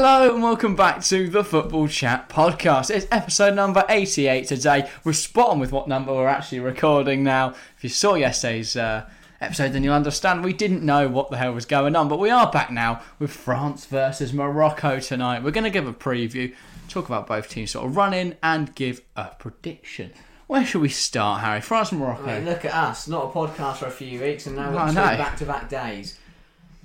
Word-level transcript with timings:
Hello 0.00 0.32
and 0.32 0.44
welcome 0.44 0.76
back 0.76 1.02
to 1.06 1.28
the 1.28 1.42
Football 1.42 1.88
Chat 1.88 2.28
podcast. 2.28 2.88
It's 2.88 3.08
episode 3.10 3.56
number 3.56 3.84
88 3.88 4.46
today. 4.46 4.88
We're 5.02 5.12
spot 5.12 5.48
on 5.48 5.58
with 5.58 5.72
what 5.72 5.88
number 5.88 6.14
we're 6.14 6.28
actually 6.28 6.60
recording 6.60 7.24
now. 7.24 7.56
If 7.76 7.82
you 7.82 7.90
saw 7.90 8.14
yesterday's 8.14 8.76
uh, 8.76 9.10
episode, 9.40 9.72
then 9.72 9.82
you'll 9.82 9.94
understand 9.94 10.44
we 10.44 10.52
didn't 10.52 10.84
know 10.84 11.08
what 11.08 11.30
the 11.30 11.36
hell 11.36 11.52
was 11.52 11.66
going 11.66 11.96
on. 11.96 12.06
But 12.06 12.20
we 12.20 12.30
are 12.30 12.48
back 12.48 12.70
now 12.70 13.02
with 13.18 13.32
France 13.32 13.86
versus 13.86 14.32
Morocco 14.32 15.00
tonight. 15.00 15.42
We're 15.42 15.50
going 15.50 15.64
to 15.64 15.68
give 15.68 15.88
a 15.88 15.92
preview, 15.92 16.54
talk 16.88 17.06
about 17.06 17.26
both 17.26 17.48
teams 17.48 17.72
sort 17.72 17.86
of 17.86 17.96
running, 17.96 18.36
and 18.40 18.72
give 18.76 19.00
a 19.16 19.30
prediction. 19.36 20.12
Where 20.46 20.64
should 20.64 20.80
we 20.80 20.90
start, 20.90 21.40
Harry? 21.40 21.60
France 21.60 21.90
and 21.90 22.00
Morocco. 22.00 22.40
Look 22.42 22.64
at 22.64 22.72
us, 22.72 23.08
not 23.08 23.24
a 23.24 23.28
podcast 23.30 23.78
for 23.78 23.86
a 23.86 23.90
few 23.90 24.20
weeks, 24.20 24.46
and 24.46 24.54
now 24.54 24.70
we're 24.70 24.90
two 24.90 24.94
know. 24.94 25.02
back-to-back 25.02 25.68
days. 25.68 26.20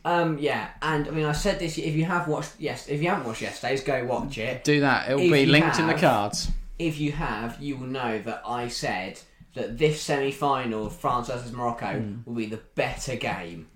Um, 0.05 0.38
yeah, 0.38 0.70
and 0.81 1.07
I 1.07 1.11
mean, 1.11 1.25
I 1.25 1.31
said 1.31 1.59
this. 1.59 1.77
If 1.77 1.95
you 1.95 2.05
have 2.05 2.27
watched, 2.27 2.53
yes, 2.59 2.88
if 2.89 3.02
you 3.02 3.09
haven't 3.09 3.25
watched 3.25 3.41
yesterday's, 3.41 3.83
go 3.83 4.03
watch 4.05 4.38
it. 4.38 4.63
Do 4.63 4.81
that. 4.81 5.09
It'll 5.09 5.21
If 5.21 5.31
be 5.31 5.41
you 5.41 5.45
linked 5.48 5.79
in 5.79 5.88
the 5.88 5.93
have- 5.93 6.02
cards. 6.02 6.52
If 6.79 6.99
you 6.99 7.12
have, 7.13 7.62
you 7.62 7.77
will 7.77 7.88
know 7.88 8.20
that 8.23 8.41
I 8.45 8.67
said 8.67 9.20
that 9.53 9.77
this 9.77 10.02
semi-final, 10.02 10.89
France 10.89 11.27
versus 11.27 11.52
Morocco, 11.53 11.99
Hmm. 11.99 12.16
will 12.26 12.34
be 12.35 12.48
the 12.48 12.59
better 12.76 13.16
game 13.16 13.67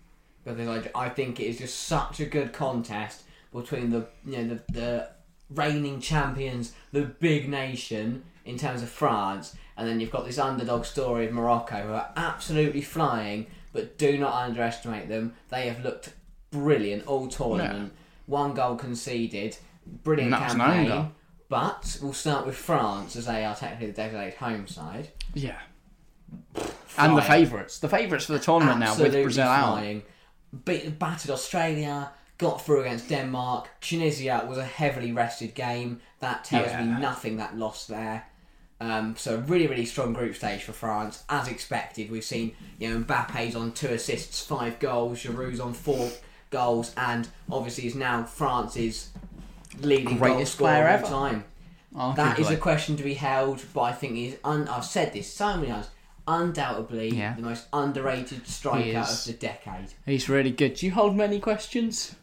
because 0.44 0.68
I, 0.96 1.06
I 1.06 1.10
think 1.10 1.40
it 1.40 1.46
is 1.46 1.60
just 1.60 1.80
such 1.84 2.20
a 2.20 2.26
good 2.26 2.52
contest 2.54 3.24
between 3.54 3.90
the 3.92 4.08
you 4.26 4.38
know 4.44 4.56
the, 4.56 4.74
the 4.74 5.10
reigning 5.50 6.02
champions, 6.02 6.74
the 6.92 7.02
big 7.04 7.48
nation 7.48 8.24
in 8.46 8.58
terms 8.58 8.82
of 8.82 8.90
France, 8.90 9.56
and 9.78 9.88
then 9.88 10.00
you've 10.02 10.12
got 10.12 10.26
this 10.26 10.40
underdog 10.40 10.84
story 10.84 11.28
of 11.28 11.34
Morocco 11.34 11.76
who 11.84 11.94
are 11.94 12.10
absolutely 12.18 12.82
flying. 12.82 13.48
But 13.74 13.98
do 14.00 14.18
not 14.18 14.34
underestimate 14.34 15.08
them. 15.08 15.36
They 15.50 15.68
have 15.68 15.84
looked 15.84 16.10
brilliant 16.52 17.06
all 17.08 17.28
tournament. 17.28 17.94
One 18.26 18.54
goal 18.54 18.76
conceded, 18.76 19.58
brilliant 20.04 20.34
And 20.34 20.42
that 20.42 20.46
was 20.46 20.54
an 20.56 20.62
own 20.62 20.86
campaign. 20.88 21.12
But 21.50 21.98
we'll 22.02 22.14
start 22.14 22.46
with 22.46 22.58
France 22.58 23.16
as 23.16 23.26
they 23.26 23.46
are 23.46 23.56
technically 23.56 23.88
the 23.88 23.94
designated 23.94 24.34
home 24.36 24.68
side. 24.68 25.10
Yeah. 25.34 25.60
And 26.98 27.18
the 27.18 27.22
favourites. 27.22 27.80
The 27.80 27.88
favourites 27.90 28.26
for 28.26 28.34
the 28.34 28.40
tournament 28.40 28.80
now 28.80 28.92
with 28.92 29.00
Absolutely 29.02 29.24
Brazil 29.24 29.48
out. 29.48 29.74
flying. 29.78 30.04
Beat, 30.66 31.00
battered 31.00 31.32
Australia, 31.32 32.12
got 32.38 32.62
through 32.62 32.82
against 32.82 33.08
Denmark. 33.08 33.70
Tunisia 33.82 34.46
was 34.48 34.58
a 34.58 34.66
heavily 34.66 35.12
rested 35.12 35.54
game. 35.56 36.02
That 36.20 36.44
tells 36.44 36.68
Yeah. 36.68 36.84
me 36.84 37.00
nothing 37.00 37.38
that 37.38 37.58
lost 37.58 37.88
there. 37.88 38.26
Um, 38.80 39.16
so 39.18 39.36
a 39.36 39.38
really, 39.40 39.68
really 39.68 39.86
strong 39.86 40.14
group 40.14 40.36
stage 40.36 40.64
for 40.64 40.72
France, 40.74 41.24
as 41.30 41.48
expected. 41.48 42.12
We've 42.12 42.24
seen 42.24 42.56
you 42.78 42.90
know 42.90 43.00
Mbappe's 43.04 43.56
on 43.56 43.72
two 43.72 43.88
assists, 43.88 44.44
five 44.46 44.80
goals. 44.80 45.20
Giroud's 45.24 45.60
on 45.60 45.74
four 45.74 46.12
goals, 46.50 46.94
and 46.98 47.28
obviously 47.52 47.88
is 47.88 47.96
now 47.96 48.24
France's 48.24 49.10
leading 49.82 50.18
goal 50.18 50.18
Greatest 50.18 50.54
scorer 50.56 50.72
player 50.72 50.88
of 50.88 51.04
ever. 51.04 51.06
all 51.06 51.10
time. 51.30 51.44
That 52.16 52.40
is 52.40 52.50
a 52.50 52.56
Arguably. 52.56 52.60
question 52.60 52.98
to 52.98 53.04
be 53.04 53.14
held, 53.16 53.64
but 53.74 53.82
I 53.82 53.92
think 53.92 54.14
he's. 54.16 54.36
Un- 54.44 54.68
I've 54.68 54.86
said 54.86 55.14
this 55.14 55.34
so 55.34 55.56
many 55.58 55.70
times. 55.70 55.90
Undoubtedly, 56.30 57.10
Yeah. 57.16 57.36
the 57.36 57.42
most 57.42 57.68
underrated 57.72 58.42
He 58.46 58.52
striker 58.52 58.98
of 59.00 59.24
the 59.26 59.34
decade. 59.34 59.94
He's 60.06 60.28
really 60.28 60.52
good. 60.52 60.74
Do 60.76 60.86
you 60.86 60.92
hold 60.92 61.16
many 61.16 61.40
questions? 61.40 62.16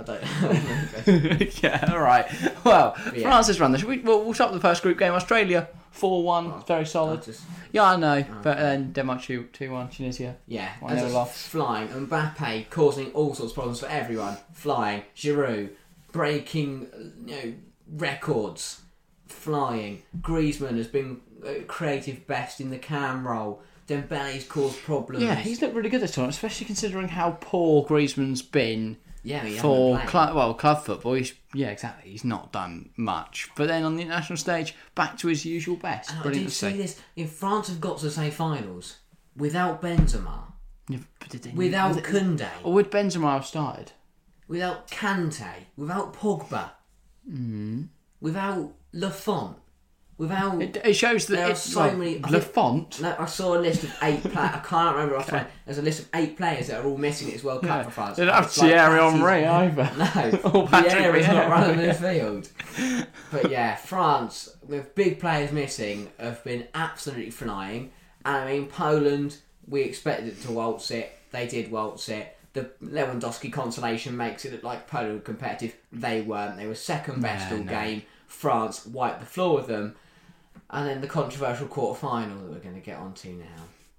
I 0.00 0.02
don't 0.02 1.62
yeah, 1.62 1.92
all 1.92 2.00
right. 2.00 2.26
Well, 2.64 2.96
yeah. 3.14 3.22
France 3.22 3.48
has 3.48 3.60
run 3.60 3.72
this. 3.72 3.84
We, 3.84 3.98
we'll, 3.98 4.20
we'll 4.20 4.28
with 4.28 4.38
the 4.52 4.60
first 4.60 4.82
group 4.82 4.98
game. 4.98 5.12
Australia 5.12 5.68
4 5.92 6.22
1. 6.22 6.64
Very 6.66 6.80
I 6.80 6.84
solid. 6.84 7.22
just, 7.22 7.42
Yeah, 7.72 7.84
I 7.84 7.96
know. 7.96 8.24
But 8.42 8.58
then 8.58 8.92
Denmark 8.92 9.22
2 9.22 9.48
1. 9.72 9.88
Tunisia. 9.88 10.36
yeah, 10.46 10.70
One 10.80 10.94
nil 10.94 11.06
a 11.06 11.08
loss. 11.08 11.46
flying. 11.46 11.88
Mbappe 11.88 12.70
causing 12.70 13.12
all 13.12 13.34
sorts 13.34 13.52
of 13.52 13.54
problems 13.54 13.80
for 13.80 13.86
everyone. 13.86 14.36
Flying. 14.52 15.02
Giroud 15.16 15.70
breaking 16.12 16.88
you 17.26 17.34
know 17.34 17.54
records. 17.96 18.82
Flying. 19.26 20.02
Griezmann 20.20 20.76
has 20.76 20.88
been 20.88 21.20
uh, 21.46 21.62
creative 21.66 22.26
best 22.26 22.60
in 22.60 22.70
the 22.70 22.78
cam 22.78 23.26
role. 23.26 23.62
Dembele's 23.86 24.44
caused 24.44 24.78
problems. 24.82 25.24
Yeah, 25.24 25.34
he's 25.34 25.60
looked 25.60 25.74
really 25.74 25.88
good 25.88 26.00
this 26.00 26.12
tournament, 26.12 26.34
especially 26.34 26.66
considering 26.66 27.08
how 27.08 27.36
poor 27.40 27.84
Griezmann's 27.84 28.42
been 28.42 28.96
yeah, 29.22 29.44
he 29.44 29.58
for 29.58 29.98
club, 30.00 30.34
well 30.34 30.54
club 30.54 30.82
football. 30.84 31.14
He's, 31.14 31.34
yeah, 31.54 31.68
exactly. 31.68 32.10
He's 32.10 32.24
not 32.24 32.52
done 32.52 32.90
much. 32.96 33.50
But 33.56 33.68
then 33.68 33.84
on 33.84 33.96
the 33.96 34.02
international 34.02 34.36
stage, 34.36 34.74
back 34.94 35.18
to 35.18 35.28
his 35.28 35.44
usual 35.44 35.76
best. 35.76 36.10
And 36.10 36.20
I 36.28 36.32
did 36.32 36.50
say 36.52 36.72
see. 36.72 36.78
this. 36.78 37.00
If 37.16 37.32
France 37.32 37.68
have 37.68 37.80
got 37.80 37.98
to 37.98 38.06
the 38.06 38.10
semi-finals 38.10 38.98
without 39.36 39.82
Benzema, 39.82 40.52
Yeah, 40.88 40.98
but 41.18 41.28
did 41.28 41.42
they- 41.42 41.50
without 41.52 41.94
was 41.94 42.04
Kunde, 42.04 42.48
Or 42.62 42.72
would 42.74 42.90
Benzema 42.90 43.32
have 43.34 43.46
started? 43.46 43.92
without 44.48 44.88
Kante, 44.90 45.52
without 45.76 46.12
Pogba, 46.14 46.70
mm. 47.30 47.88
without 48.20 48.72
Lafont, 48.92 49.56
without. 50.20 50.60
It, 50.62 50.76
it 50.84 50.94
shows 50.94 51.26
that 51.26 51.36
There 51.36 51.50
are 51.50 51.54
so 51.56 51.90
many- 51.96 52.20
Le 52.20 52.40
Font. 52.40 53.02
I 53.02 53.26
saw 53.26 53.56
a 53.56 53.58
list 53.58 53.82
of 53.84 53.96
eight 54.02 54.22
players. 54.22 54.36
I 54.54 54.58
can't 54.64 54.94
remember 54.94 55.16
off 55.16 55.26
the. 55.26 55.46
There's 55.64 55.78
a 55.78 55.82
list 55.82 56.00
of 56.02 56.08
eight 56.14 56.36
players 56.36 56.68
that 56.68 56.80
are 56.84 56.86
all 56.86 56.96
missing 56.98 57.30
its 57.30 57.42
World 57.42 57.62
Cup 57.64 57.86
for 57.86 57.90
France. 57.90 58.16
They 58.18 58.24
don't 58.26 58.34
have 58.34 58.44
It's 58.44 58.58
like 58.58 58.70
Thierry 58.70 59.00
Henry 59.00 59.46
either. 59.46 59.90
No, 59.96 60.50
Or 60.50 60.68
Vieira's 60.68 61.26
not 61.26 61.48
running 61.50 61.84
the 61.86 61.94
field. 62.06 62.48
But 63.32 63.50
yeah, 63.50 63.74
France 63.76 64.56
with 64.68 64.94
big 64.94 65.18
players 65.18 65.50
missing 65.52 66.10
have 66.18 66.44
been 66.44 66.68
absolutely 66.74 67.30
flying. 67.30 67.90
And 68.24 68.36
I 68.36 68.52
mean, 68.52 68.66
Poland, 68.66 69.38
we 69.66 69.80
expected 69.82 70.28
it 70.28 70.42
to 70.42 70.52
waltz 70.52 70.90
it. 70.90 71.10
They 71.32 71.46
did 71.46 71.70
waltz 71.70 72.08
it. 72.08 72.36
The 72.52 72.68
Lewandowski 72.82 73.52
consolation 73.52 74.16
makes 74.16 74.44
it 74.44 74.52
look 74.52 74.64
like 74.64 74.88
Poland 74.88 75.14
were 75.14 75.20
competitive. 75.20 75.76
They 75.92 76.20
weren't. 76.20 76.56
They 76.56 76.66
were 76.66 76.74
second 76.74 77.22
best 77.22 77.50
No, 77.50 77.58
all 77.58 77.62
no. 77.64 77.70
game. 77.72 78.02
France 78.26 78.84
wiped 78.86 79.20
the 79.20 79.26
floor 79.26 79.56
with 79.56 79.66
them. 79.68 79.94
And 80.72 80.88
then 80.88 81.00
the 81.00 81.06
controversial 81.08 81.66
quarter 81.66 81.98
final 81.98 82.38
that 82.38 82.50
we're 82.52 82.58
going 82.60 82.74
to 82.76 82.80
get 82.80 82.98
onto 82.98 83.30
now. 83.30 83.44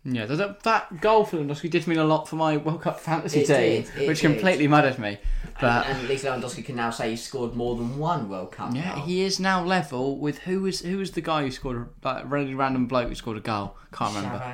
Yeah, 0.03 0.25
that, 0.25 0.63
that 0.63 0.99
goal 0.99 1.25
for 1.25 1.37
Lewandowski 1.37 1.69
did 1.69 1.85
mean 1.85 1.99
a 1.99 2.03
lot 2.03 2.27
for 2.27 2.35
my 2.35 2.57
World 2.57 2.81
Cup 2.81 2.99
fantasy 2.99 3.41
It 3.41 3.45
team, 3.47 3.83
did, 3.99 4.07
which 4.07 4.21
did. 4.21 4.31
completely 4.31 4.67
murdered 4.67 4.97
me. 4.97 5.19
But 5.59 5.85
and, 5.85 5.95
and 5.97 6.03
at 6.05 6.09
least 6.09 6.25
Lewandowski 6.25 6.65
can 6.65 6.75
now 6.75 6.89
say 6.89 7.11
he 7.11 7.15
scored 7.17 7.55
more 7.55 7.75
than 7.75 7.99
one 7.99 8.27
World 8.27 8.51
Cup. 8.51 8.73
yeah, 8.73 8.95
goal. 8.95 9.03
he 9.03 9.21
is 9.21 9.39
now 9.39 9.63
level 9.63 10.17
with 10.17 10.39
who 10.39 10.61
was 10.61 10.79
who 10.79 10.97
was 10.97 11.11
the 11.11 11.21
guy 11.21 11.43
who 11.43 11.51
scored 11.51 11.77
a 12.03 12.07
like, 12.07 12.31
really 12.31 12.55
random 12.55 12.87
bloke 12.87 13.09
who 13.09 13.15
scored 13.15 13.37
a 13.37 13.41
goal. 13.41 13.75
Can't 13.93 14.15
remember. 14.15 14.53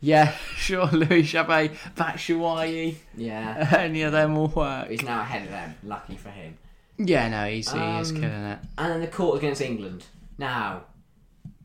Yeah, 0.00 0.30
sure, 0.56 0.86
Louis 0.86 1.24
Chabet, 1.24 1.74
Batshuayi, 1.96 2.94
Yeah. 3.16 3.74
any 3.78 4.02
of 4.02 4.12
them 4.12 4.36
will 4.36 4.46
work. 4.48 4.90
He's 4.90 5.02
now 5.02 5.22
ahead 5.22 5.42
of 5.44 5.50
them. 5.50 5.74
Lucky 5.82 6.16
for 6.16 6.28
him. 6.30 6.56
Yeah, 6.98 7.28
no, 7.28 7.46
he's 7.50 7.70
he 7.72 7.78
is 7.80 8.10
Um, 8.10 8.16
killing 8.20 8.30
it. 8.44 8.58
And 8.76 8.92
then 8.92 9.00
the 9.00 9.06
court 9.08 9.38
against 9.38 9.60
England. 9.60 10.04
Now, 10.36 10.82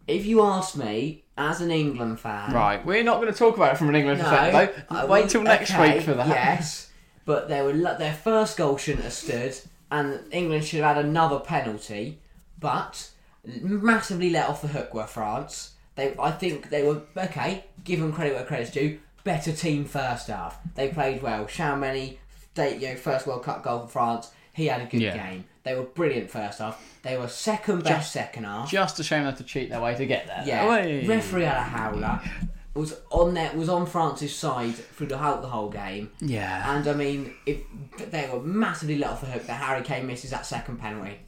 if 0.08 0.26
you 0.26 0.42
ask 0.42 0.76
me, 0.76 1.24
as 1.38 1.62
an 1.62 1.72
England 1.72 2.20
fan, 2.20 2.54
Right, 2.54 2.86
we're 2.86 3.04
not 3.04 3.20
going 3.20 3.32
to 3.32 3.38
talk 3.38 3.56
about 3.58 3.74
it 3.74 3.78
from 3.78 3.90
an 3.90 3.96
England 3.96 4.20
no, 4.22 4.30
perspective. 4.30 4.86
Though. 4.90 5.08
Wait 5.08 5.30
till 5.30 5.42
next 5.42 5.72
okay, 5.72 5.96
week 5.96 6.04
for 6.04 6.14
that. 6.14 6.28
Yes, 6.28 6.92
but 7.26 7.50
they 7.50 7.62
were 7.62 7.74
their 7.74 8.14
first 8.14 8.58
goal 8.58 8.78
shouldn't 8.78 9.04
have 9.04 9.14
stood, 9.14 9.56
and 9.92 10.20
England 10.32 10.66
should 10.66 10.82
have 10.82 10.96
had 10.98 11.06
another 11.06 11.40
penalty. 11.40 12.20
But 12.60 13.10
massively 13.62 14.30
let 14.30 14.48
off 14.48 14.62
the 14.62 14.68
hook 14.70 14.94
were 14.94 15.08
France. 15.08 15.72
They, 15.96 16.16
I 16.20 16.32
think 16.32 16.70
they 16.70 16.84
were 16.84 17.02
okay. 17.18 17.66
Give 17.84 18.00
them 18.00 18.14
credit 18.14 18.36
where 18.36 18.46
credit's 18.46 18.72
due. 18.72 19.00
Better 19.24 19.52
team 19.52 19.86
first 19.86 20.28
half. 20.28 20.60
They 20.76 20.90
played 20.90 21.22
well. 21.22 21.46
Tchouameni, 21.46 22.18
they, 22.56 22.78
you 22.78 22.90
know, 22.90 22.96
first 22.96 23.26
World 23.28 23.44
Cup 23.44 23.64
goal 23.64 23.82
for 23.82 23.88
France. 23.88 24.32
He 24.54 24.68
had 24.68 24.82
a 24.82 24.86
good 24.86 25.02
Yeah. 25.02 25.18
game. 25.18 25.46
They 25.64 25.76
were 25.76 25.84
brilliant 25.84 26.30
first 26.30 26.60
half. 26.60 26.82
They 27.04 27.18
were 27.18 27.28
second 27.28 27.84
best 27.84 28.12
second 28.12 28.44
half. 28.44 28.70
Just 28.70 29.00
a 29.00 29.04
shame 29.04 29.22
they 29.24 29.28
had 29.30 29.38
to 29.38 29.44
cheat 29.44 29.70
their 29.70 29.82
way 29.82 29.96
to 29.96 30.06
get 30.06 30.28
there. 30.28 30.44
Yeah, 30.46 30.66
Away. 30.66 31.06
referee 31.08 31.44
had 31.44 31.58
a 31.58 31.62
howler. 31.62 32.22
Was 32.76 33.00
on 33.12 33.36
that 33.36 33.56
was 33.56 33.70
on 33.70 33.86
France's 33.86 34.36
side 34.36 34.74
through 34.74 35.06
the 35.06 35.18
whole 35.20 35.40
the 35.42 35.48
whole 35.48 35.70
game, 35.70 36.10
Yeah. 36.20 36.76
and 36.76 36.88
I 36.88 36.94
mean, 36.94 37.36
if 37.46 37.60
they 38.10 38.28
were 38.28 38.40
massively 38.42 38.98
let 38.98 39.12
off 39.12 39.22
the 39.22 39.28
hook 39.28 39.46
that 39.46 39.62
Harry 39.62 39.84
Kane 39.84 40.08
misses 40.08 40.32
that 40.32 40.44
second 40.44 40.80
penalty. 40.80 41.20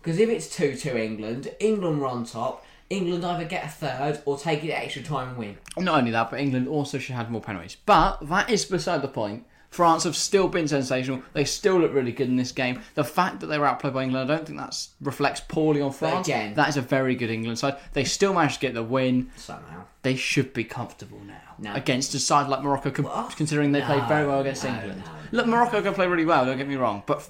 Because 0.00 0.20
if 0.20 0.28
it's 0.28 0.48
two 0.48 0.76
two 0.76 0.96
England, 0.96 1.52
England 1.58 2.00
were 2.00 2.06
on 2.06 2.24
top. 2.24 2.64
England 2.88 3.24
either 3.24 3.44
get 3.44 3.64
a 3.64 3.68
third 3.68 4.22
or 4.24 4.38
take 4.38 4.62
it 4.62 4.70
extra 4.70 5.02
time 5.02 5.30
and 5.30 5.36
win. 5.36 5.58
Not 5.76 5.98
only 5.98 6.12
that, 6.12 6.30
but 6.30 6.38
England 6.38 6.68
also 6.68 6.98
should 6.98 7.16
have 7.16 7.28
more 7.28 7.40
penalties. 7.40 7.76
But 7.84 8.18
that 8.28 8.48
is 8.48 8.64
beside 8.64 9.02
the 9.02 9.08
point. 9.08 9.44
France 9.70 10.04
have 10.04 10.16
still 10.16 10.48
been 10.48 10.68
sensational. 10.68 11.22
They 11.32 11.44
still 11.44 11.78
look 11.78 11.92
really 11.92 12.12
good 12.12 12.28
in 12.28 12.36
this 12.36 12.52
game. 12.52 12.80
The 12.94 13.04
fact 13.04 13.40
that 13.40 13.46
they 13.48 13.58
were 13.58 13.66
outplayed 13.66 13.92
by 13.94 14.04
England, 14.04 14.30
I 14.30 14.36
don't 14.36 14.46
think 14.46 14.58
that 14.58 14.86
reflects 15.00 15.40
poorly 15.40 15.80
on 15.82 15.92
France. 15.92 16.26
again- 16.28 16.54
that 16.54 16.68
is 16.68 16.76
a 16.76 16.80
very 16.82 17.14
good 17.14 17.30
England 17.30 17.58
side. 17.58 17.76
They 17.92 18.04
still 18.04 18.32
managed 18.32 18.54
to 18.54 18.60
get 18.60 18.74
the 18.74 18.82
win. 18.82 19.30
Somehow, 19.36 19.84
They 20.02 20.14
should 20.14 20.52
be 20.54 20.62
comfortable 20.64 21.20
now 21.26 21.34
No. 21.58 21.74
against 21.74 22.14
a 22.14 22.20
side 22.20 22.48
like 22.48 22.62
Morocco, 22.62 23.02
Well, 23.02 23.30
considering 23.36 23.72
they 23.72 23.82
played 23.82 24.04
very 24.06 24.26
well 24.26 24.40
against 24.40 24.62
no, 24.64 24.70
England. 24.70 25.02
no, 25.04 25.10
Look, 25.38 25.46
Morocco 25.46 25.82
can 25.82 25.94
play 25.94 26.06
really 26.06 26.24
well. 26.24 26.44
Don't 26.46 26.56
get 26.58 26.68
me 26.68 26.76
wrong, 26.76 27.02
but 27.06 27.28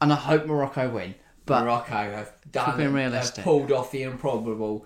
and 0.00 0.12
I 0.12 0.16
hope 0.16 0.46
Morocco 0.46 0.88
win. 0.90 1.14
But 1.46 1.62
Morocco 1.64 1.94
have 1.94 2.32
done 2.52 2.78
have 3.10 3.34
pulled 3.42 3.72
off 3.72 3.90
the 3.90 4.02
improbable 4.02 4.84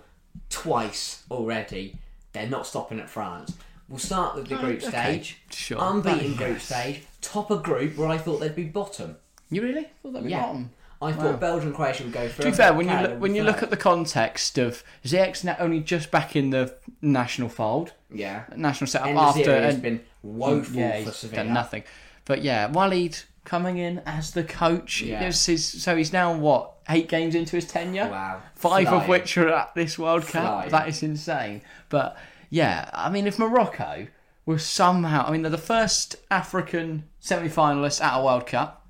twice 0.49 1.23
already. 1.29 1.99
They're 2.31 2.47
not 2.47 2.65
stopping 2.65 2.99
at 2.99 3.09
France. 3.09 3.53
We'll 3.89 3.99
start 3.99 4.35
with 4.35 4.47
the 4.47 4.57
oh, 4.57 4.61
group 4.61 4.81
okay, 4.83 4.89
stage. 4.89 5.41
sure. 5.51 5.77
Unbeaten 5.79 6.31
That- 6.31 6.37
group 6.37 6.53
yes. 6.53 6.63
stage. 6.63 7.03
Top 7.21 7.51
of 7.51 7.63
group 7.63 7.97
where 7.97 8.07
I 8.09 8.17
thought 8.17 8.39
they'd 8.39 8.55
be 8.55 8.63
bottom. 8.65 9.17
You 9.49 9.61
really 9.61 9.87
thought 10.01 10.13
they'd 10.13 10.23
be 10.23 10.29
Yeah. 10.31 10.41
bottom? 10.41 10.71
I 11.01 11.11
thought 11.11 11.39
Belgium 11.39 11.67
and 11.67 11.75
Croatia 11.75 12.03
would 12.03 12.13
go 12.13 12.27
through. 12.29 12.45
To 12.45 12.51
be 12.51 12.55
fair, 12.55 12.73
when 12.73 12.87
you 12.87 12.95
look, 12.97 13.19
when 13.19 13.35
you 13.35 13.43
look 13.43 13.61
at 13.61 13.69
the 13.69 13.77
context 13.77 14.57
of 14.57 14.83
Ziyech's 15.03 15.43
now 15.43 15.57
only 15.59 15.81
just 15.81 16.11
back 16.11 16.35
in 16.35 16.51
the 16.51 16.75
national 17.01 17.49
fold, 17.49 17.91
yeah, 18.09 18.45
national 18.55 18.87
setup 18.87 19.09
and 19.09 19.17
after 19.17 19.41
Nesyri 19.41 19.61
has 19.63 19.73
and 19.73 19.83
been 19.83 20.01
woeful 20.21 20.77
yeah, 20.77 21.03
for 21.03 21.11
Sevilla. 21.11 21.43
done 21.43 21.53
nothing. 21.53 21.83
But 22.23 22.41
yeah, 22.41 22.71
Walid 22.71 23.19
coming 23.43 23.77
in 23.77 23.99
as 24.05 24.31
the 24.31 24.45
coach. 24.45 25.01
Yeah. 25.01 25.19
Gives 25.19 25.45
his, 25.45 25.83
so 25.83 25.97
he's 25.97 26.13
now 26.13 26.33
what 26.37 26.71
eight 26.89 27.09
games 27.09 27.35
into 27.35 27.57
his 27.57 27.65
tenure. 27.65 28.07
Wow, 28.09 28.41
Five 28.55 28.87
of 28.87 29.09
which 29.09 29.37
are 29.37 29.49
at 29.49 29.75
this 29.75 29.99
World 29.99 30.23
Cup. 30.23 30.43
Flying. 30.43 30.69
That 30.69 30.87
is 30.87 31.03
insane. 31.03 31.61
But 31.89 32.17
yeah, 32.53 32.87
I 32.93 33.09
mean, 33.09 33.25
if 33.25 33.39
Morocco 33.39 34.05
were 34.45 34.59
somehow, 34.59 35.25
I 35.25 35.31
mean, 35.31 35.41
they're 35.41 35.49
the 35.49 35.57
first 35.57 36.17
African 36.29 37.05
semi-finalists 37.19 37.99
at 37.99 38.19
a 38.19 38.23
World 38.23 38.45
Cup. 38.45 38.87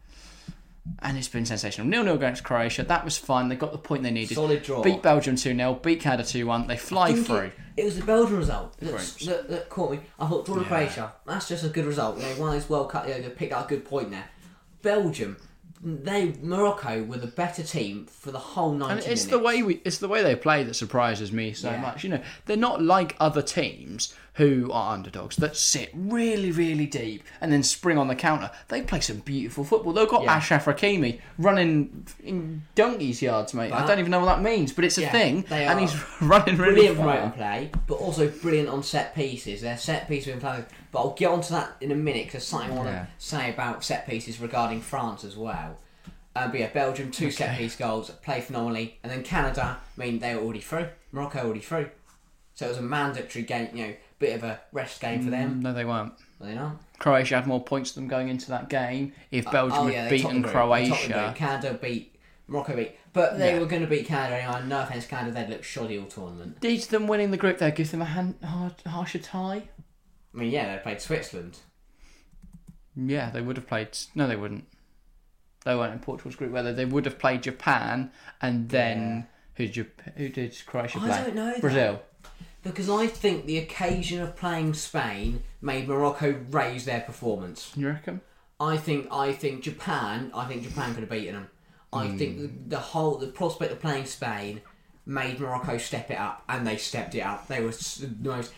And 0.99 1.17
it's 1.17 1.29
been 1.29 1.45
sensational. 1.45 1.87
Nil 1.87 2.03
nil 2.03 2.15
against 2.15 2.43
Croatia. 2.43 2.83
That 2.83 3.05
was 3.05 3.17
fine. 3.17 3.47
They 3.47 3.55
got 3.55 3.71
the 3.71 3.77
point 3.77 4.03
they 4.03 4.11
needed. 4.11 4.35
Solid 4.35 4.63
draw. 4.63 4.83
Beat 4.83 5.01
Belgium 5.01 5.37
2 5.37 5.55
0. 5.55 5.75
Beat 5.75 6.01
Canada 6.01 6.27
2 6.27 6.45
1. 6.45 6.67
They 6.67 6.75
fly 6.75 7.13
think 7.13 7.25
through. 7.25 7.37
It, 7.37 7.53
it 7.77 7.85
was 7.85 7.97
the 7.97 8.03
Belgian 8.03 8.35
result 8.35 8.77
that, 8.79 8.89
Groups. 8.89 9.25
that, 9.25 9.49
that 9.49 9.69
caught 9.69 9.91
me. 9.91 10.01
I 10.19 10.27
thought 10.27 10.45
draw 10.45 10.55
to 10.55 10.65
Croatia. 10.65 11.13
That's 11.25 11.47
just 11.47 11.63
a 11.63 11.69
good 11.69 11.85
result. 11.85 12.17
You 12.17 12.23
know, 12.23 12.31
one 12.31 12.49
of 12.49 12.55
those 12.55 12.69
World 12.69 12.89
Cup. 12.89 13.07
You 13.07 13.13
know, 13.13 13.21
they 13.21 13.29
picked 13.29 13.53
out 13.53 13.67
a 13.67 13.69
good 13.69 13.85
point 13.85 14.11
there. 14.11 14.27
Belgium, 14.81 15.37
they 15.85 16.33
Morocco 16.41 17.03
were 17.03 17.17
the 17.17 17.27
better 17.27 17.61
team 17.63 18.05
for 18.05 18.31
the 18.31 18.39
whole 18.39 18.71
ninety 18.71 18.91
And 18.91 18.99
it's 18.99 19.05
minutes. 19.07 19.25
the 19.25 19.39
way 19.39 19.61
we, 19.63 19.81
it's 19.83 19.97
the 19.97 20.07
way 20.07 20.23
they 20.23 20.35
play 20.35 20.63
that 20.63 20.75
surprises 20.75 21.31
me 21.31 21.51
so 21.53 21.71
Yeah. 21.71 21.81
much. 21.81 22.03
You 22.03 22.11
know, 22.11 22.21
they're 22.45 22.55
not 22.57 22.81
like 22.81 23.15
other 23.19 23.41
teams 23.41 24.13
who 24.35 24.71
are 24.71 24.93
underdogs 24.95 25.35
that 25.35 25.55
sit 25.55 25.91
really, 25.93 26.51
really 26.51 26.87
deep 26.87 27.23
and 27.39 27.51
then 27.53 27.61
spring 27.61 27.97
on 27.99 28.07
the 28.07 28.15
counter. 28.15 28.49
They 28.67 28.81
play 28.81 28.99
some 28.99 29.17
beautiful 29.17 29.63
football. 29.63 29.93
They've 29.93 30.07
got 30.09 30.23
Yeah. 30.23 30.33
Ashraf 30.33 30.65
Hakimi 30.65 31.19
running 31.37 32.07
in 32.23 32.63
donkey's 32.73 33.21
yards, 33.21 33.53
mate. 33.53 33.71
I 33.71 33.85
don't 33.85 33.99
even 33.99 34.09
know 34.09 34.19
what 34.19 34.25
that 34.37 34.41
means, 34.41 34.73
but 34.73 34.85
it's 34.85 34.97
a 34.97 35.01
Yeah, 35.01 35.11
thing, 35.11 35.45
they 35.49 35.65
and 35.67 35.79
he's 35.79 35.93
running 36.21 36.57
really 36.57 36.73
brilliant 36.73 36.97
far. 36.97 37.05
promoting 37.05 37.31
play, 37.33 37.71
but 37.85 37.95
also 37.95 38.27
brilliant 38.27 38.69
on 38.69 38.81
set 38.81 39.13
pieces. 39.13 39.61
Their 39.61 39.77
set 39.77 40.07
pieces 40.07 40.33
in 40.33 40.39
play. 40.39 40.63
But 40.91 40.99
I'll 40.99 41.11
get 41.13 41.27
onto 41.29 41.53
that 41.53 41.75
in 41.81 41.91
a 41.91 41.95
minute 41.95 42.25
because 42.25 42.31
there's 42.33 42.47
something 42.47 42.71
I 42.71 42.75
want 42.75 42.89
Yeah. 42.89 42.99
to 43.05 43.07
say 43.17 43.49
about 43.53 43.83
set 43.83 44.07
pieces 44.07 44.39
regarding 44.39 44.81
France 44.81 45.23
as 45.23 45.37
well. 45.37 45.77
Uh, 46.35 46.47
but 46.47 46.59
yeah, 46.59 46.69
Belgium 46.73 47.11
two 47.11 47.29
set 47.29 47.55
piece 47.59 47.75
goals, 47.75 48.09
play 48.23 48.41
phenomenally, 48.41 48.97
and 49.03 49.11
then 49.11 49.21
Canada. 49.23 49.77
I 49.95 49.99
mean, 50.01 50.17
they 50.17 50.33
were 50.33 50.41
already 50.41 50.61
through. 50.61 50.87
Morocco 51.11 51.43
already 51.43 51.59
through, 51.59 51.91
so 52.55 52.65
it 52.65 52.69
was 52.69 52.77
a 52.79 52.81
mandatory 52.81 53.43
game. 53.45 53.69
You 53.73 53.87
know, 53.87 53.93
bit 54.23 54.35
of 54.35 54.43
a 54.43 54.59
rest 54.71 54.99
game 55.01 55.23
for 55.23 55.29
them. 55.29 55.55
Mm, 55.59 55.61
no, 55.61 55.73
they 55.73 55.85
weren't. 55.85 56.13
Were 56.39 56.47
they 56.47 56.55
not? 56.55 56.77
Croatia 56.99 57.35
had 57.35 57.47
more 57.47 57.63
points 57.63 57.91
than 57.91 58.07
going 58.07 58.29
into 58.29 58.49
that 58.49 58.69
game. 58.69 59.13
If 59.31 59.47
uh, 59.47 59.51
Belgium 59.51 59.77
oh 59.79 59.85
had 59.85 59.93
yeah, 59.93 60.01
topped 60.01 60.11
beaten 60.11 60.41
the 60.41 60.47
group. 60.47 60.53
They 60.53 60.89
topped 60.89 61.01
the 61.07 61.13
Croatia. 61.13 61.33
Canada 61.37 61.79
beat 61.81 62.15
Morocco 62.47 62.75
beat, 62.75 62.97
but 63.13 63.37
they 63.37 63.53
Yeah. 63.53 63.59
were 63.59 63.65
going 63.65 63.81
to 63.81 63.87
beat 63.87 64.05
Canada 64.07 64.41
anyway. 64.41 64.67
No 64.67 64.81
offense, 64.81 65.05
Canada, 65.05 65.33
they'd 65.33 65.49
look 65.49 65.63
shoddy 65.63 65.97
all 65.99 66.05
tournament. 66.05 66.59
did 66.61 66.81
them 66.83 67.07
winning 67.07 67.31
the 67.31 67.37
group 67.37 67.57
there 67.57 67.71
give 67.71 67.91
them 67.91 68.01
a 68.01 68.05
hand, 68.05 68.35
hard, 68.43 68.75
harsher 68.85 69.19
tie? 69.19 69.63
I 70.33 70.37
mean, 70.37 70.51
yeah, 70.51 70.75
they 70.75 70.81
played 70.81 71.01
Switzerland. 71.01 71.59
Yeah, 72.95 73.29
they 73.31 73.41
would 73.41 73.57
have 73.57 73.67
played. 73.67 73.89
No, 74.15 74.27
they 74.27 74.35
wouldn't. 74.35 74.65
They 75.65 75.75
weren't 75.75 75.93
in 75.93 75.99
Portugal's 75.99 76.35
group. 76.35 76.51
Whether 76.51 76.73
they 76.73 76.85
would 76.85 77.05
have 77.05 77.17
played 77.17 77.43
Japan 77.43 78.11
and 78.41 78.69
then 78.69 79.27
who 79.55 79.67
did 79.67 79.87
Jap- 79.87 80.15
who 80.17 80.29
did 80.29 80.55
Croatia 80.65 80.99
I 80.99 81.07
play? 81.07 81.23
don't 81.25 81.35
know 81.35 81.53
that. 81.53 82.03
Because 82.63 82.89
I 82.89 83.07
think 83.07 83.45
the 83.45 83.57
occasion 83.57 84.21
of 84.21 84.35
playing 84.35 84.73
Spain 84.73 85.43
made 85.61 85.87
Morocco 85.87 86.35
raise 86.49 86.85
their 86.85 87.01
performance. 87.01 87.71
You 87.75 87.89
reckon? 87.89 88.21
I 88.59 88.77
think 88.77 89.07
I 89.11 89.33
think 89.33 89.63
Japan. 89.63 90.31
I 90.33 90.45
think 90.45 90.63
Japan 90.63 90.93
could 90.93 91.01
have 91.01 91.09
beaten 91.09 91.35
them. 91.35 91.47
I 91.91 92.07
Hmm. 92.07 92.17
think 92.17 92.39
the, 92.39 92.49
the 92.69 92.79
whole 92.79 93.17
the 93.17 93.27
prospect 93.27 93.71
of 93.71 93.79
playing 93.81 94.05
Spain 94.05 94.61
made 95.05 95.39
Morocco 95.39 95.77
step 95.77 96.09
it 96.09 96.17
up, 96.17 96.43
and 96.47 96.65
they 96.65 96.77
stepped 96.77 97.13
it 97.15 97.19
up. 97.21 97.47
They 97.47 97.61
were 97.61 97.71
the 97.71 98.09
most. 98.21 98.53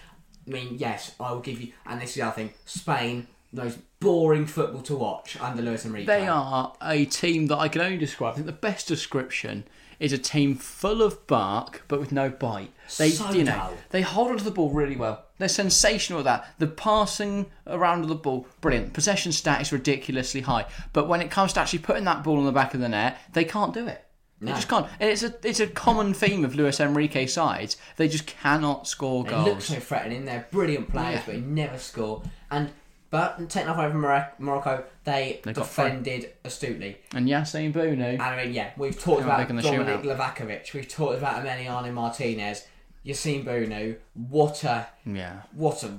I 0.47 0.51
mean, 0.51 0.75
yes, 0.77 1.15
I 1.19 1.31
will 1.31 1.39
give 1.39 1.59
you. 1.59 1.73
And 1.87 1.99
this 1.99 2.09
is 2.11 2.15
the 2.17 2.21
other 2.21 2.35
thing: 2.35 2.53
Spain, 2.65 3.25
the 3.51 3.63
most 3.63 3.79
boring 3.99 4.45
football 4.45 4.83
to 4.83 4.95
watch 4.95 5.39
under 5.41 5.63
Luis 5.63 5.85
Enrique. 5.85 6.05
They 6.05 6.27
are 6.27 6.73
a 6.81 7.05
team 7.05 7.47
that 7.47 7.57
I 7.57 7.67
can 7.69 7.81
only 7.81 7.97
describe. 7.97 8.33
I 8.33 8.35
think 8.35 8.45
the 8.45 8.51
best 8.51 8.87
description 8.87 9.63
is 9.99 10.13
a 10.13 10.17
team 10.17 10.55
full 10.55 11.01
of 11.01 11.25
bark 11.27 11.83
but 11.87 11.99
with 11.99 12.11
no 12.11 12.29
bite. 12.29 12.71
They, 12.97 13.09
So 13.09 13.31
you 13.31 13.43
know, 13.43 13.51
dull. 13.55 13.73
they 13.89 14.01
hold 14.01 14.31
onto 14.31 14.43
the 14.43 14.51
ball 14.51 14.69
really 14.69 14.95
well. 14.95 15.23
They're 15.37 15.49
sensational 15.49 16.19
at 16.19 16.25
that. 16.25 16.53
The 16.59 16.67
passing 16.67 17.47
around 17.67 18.03
of 18.03 18.09
the 18.09 18.15
ball, 18.15 18.47
brilliant. 18.61 18.93
Possession 18.93 19.31
stat 19.31 19.61
is 19.61 19.71
ridiculously 19.71 20.41
high. 20.41 20.65
But 20.93 21.07
when 21.07 21.21
it 21.21 21.29
comes 21.31 21.53
to 21.53 21.59
actually 21.59 21.79
putting 21.79 22.03
that 22.05 22.23
ball 22.23 22.37
on 22.37 22.45
the 22.45 22.51
back 22.51 22.73
of 22.73 22.79
the 22.79 22.89
net, 22.89 23.17
they 23.33 23.43
can't 23.43 23.73
do 23.73 23.87
it. 23.87 24.01
They 24.39 24.47
No. 24.51 24.55
just 24.55 24.67
can't. 24.69 24.87
And 24.99 25.09
it's 25.09 25.23
a 25.23 25.33
it's 25.43 25.59
a 25.61 25.67
common 25.67 26.13
theme 26.13 26.43
of 26.45 26.55
Luis 26.55 26.79
Enrique 26.79 27.25
sides. 27.25 27.77
They 27.97 28.07
just 28.09 28.27
cannot 28.27 28.87
score 28.87 29.23
They 29.23 29.29
goals. 29.31 29.45
They 29.45 29.51
look 29.51 29.61
so 29.61 29.79
threatening. 29.79 30.25
They're 30.25 30.45
brilliant 30.51 30.91
players, 30.91 31.15
Yeah. 31.15 31.23
but 31.25 31.31
they 31.35 31.41
never 31.41 31.77
score. 31.79 32.21
And 32.51 32.71
but 33.15 33.49
taking 33.49 33.69
off 33.69 33.77
over 33.77 33.97
Moroc- 33.97 34.37
Morocco, 34.39 34.83
they, 35.05 35.39
They 35.43 35.53
defended 35.53 36.31
astutely. 36.43 36.97
and 37.13 37.27
Yassine 37.29 37.71
Bounou. 37.71 38.13
And 38.13 38.21
I 38.21 38.43
mean, 38.43 38.53
yeah, 38.53 38.71
we've 38.75 38.99
talked 38.99 39.23
about 39.23 39.37
big 39.39 39.49
in 39.51 39.55
the 39.55 39.61
Dominic. 39.61 40.01
Livakovic, 40.03 40.73
we've 40.73 40.87
talked 40.89 41.17
about 41.17 41.41
Emiliano 41.43 41.93
Martinez, 41.93 42.67
Yassine 43.05 43.45
Bounou. 43.45 43.95
What 44.15 44.63
a 44.65 44.87
yeah. 45.05 45.43
what 45.53 45.83
a 45.83 45.91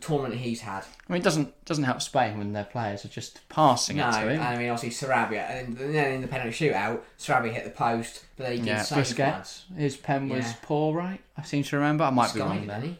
tournament 0.00 0.36
he's 0.36 0.60
had. 0.60 0.84
I 1.08 1.12
mean, 1.12 1.20
it 1.20 1.24
doesn't 1.24 1.64
doesn't 1.64 1.84
help 1.84 2.00
Spain 2.00 2.38
when 2.38 2.52
their 2.52 2.64
players 2.64 3.04
are 3.04 3.08
just 3.08 3.46
passing 3.48 3.96
No, 3.96 4.08
it 4.08 4.12
to 4.12 4.18
and 4.20 4.30
him. 4.30 4.40
I 4.42 4.56
mean 4.56 4.70
obviously 4.70 5.06
Sarabia, 5.08 5.50
and 5.50 5.76
then 5.76 6.12
in 6.14 6.22
the 6.22 6.28
penalty 6.28 6.52
shootout, 6.52 7.00
Sarabia 7.18 7.52
hit 7.52 7.64
the 7.64 7.70
post, 7.70 8.24
but 8.36 8.44
then 8.44 8.52
he 8.52 8.58
did 8.58 8.66
Yeah, 8.68 8.82
save. 8.82 9.04
Busquets. 9.04 9.62
His 9.76 9.96
pen 9.96 10.28
was 10.28 10.44
Yeah. 10.46 10.54
poor, 10.62 10.94
right? 10.94 11.20
I 11.36 11.42
seem 11.42 11.62
to 11.64 11.76
remember. 11.76 12.04
I 12.04 12.10
might 12.10 12.32
be 12.32 12.40
wrong 12.40 12.66
there. 12.66 12.96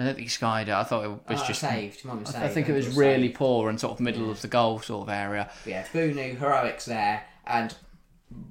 I 0.00 0.04
don't 0.04 0.14
think 0.16 0.30
skied 0.30 0.68
it. 0.68 0.72
I 0.72 0.82
thought 0.82 1.04
it 1.04 1.08
was 1.28 1.40
Oh, 1.42 1.46
just. 1.46 1.60
saved. 1.60 2.04
Might 2.06 2.12
have 2.14 2.24
been 2.24 2.34
I 2.34 2.40
saved, 2.42 2.54
think 2.54 2.68
it 2.70 2.72
I 2.72 2.76
was 2.76 2.96
really 2.96 3.28
saved. 3.28 3.36
poor 3.36 3.68
and 3.68 3.78
sort 3.78 3.92
of 3.92 4.00
middle 4.00 4.30
of 4.30 4.40
the 4.40 4.48
goal 4.48 4.80
sort 4.80 5.02
of 5.08 5.12
area. 5.14 5.50
But 5.62 5.70
yeah, 5.70 5.84
Bounou, 5.92 6.38
heroics 6.38 6.86
there, 6.86 7.24
and 7.46 7.74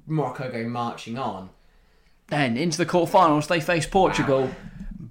Morocco 0.06 0.50
go 0.50 0.68
marching 0.68 1.18
on. 1.18 1.50
Then 2.28 2.56
into 2.56 2.78
the 2.78 2.86
quarterfinals, 2.86 3.48
they 3.48 3.60
face 3.60 3.86
Portugal. 3.86 4.50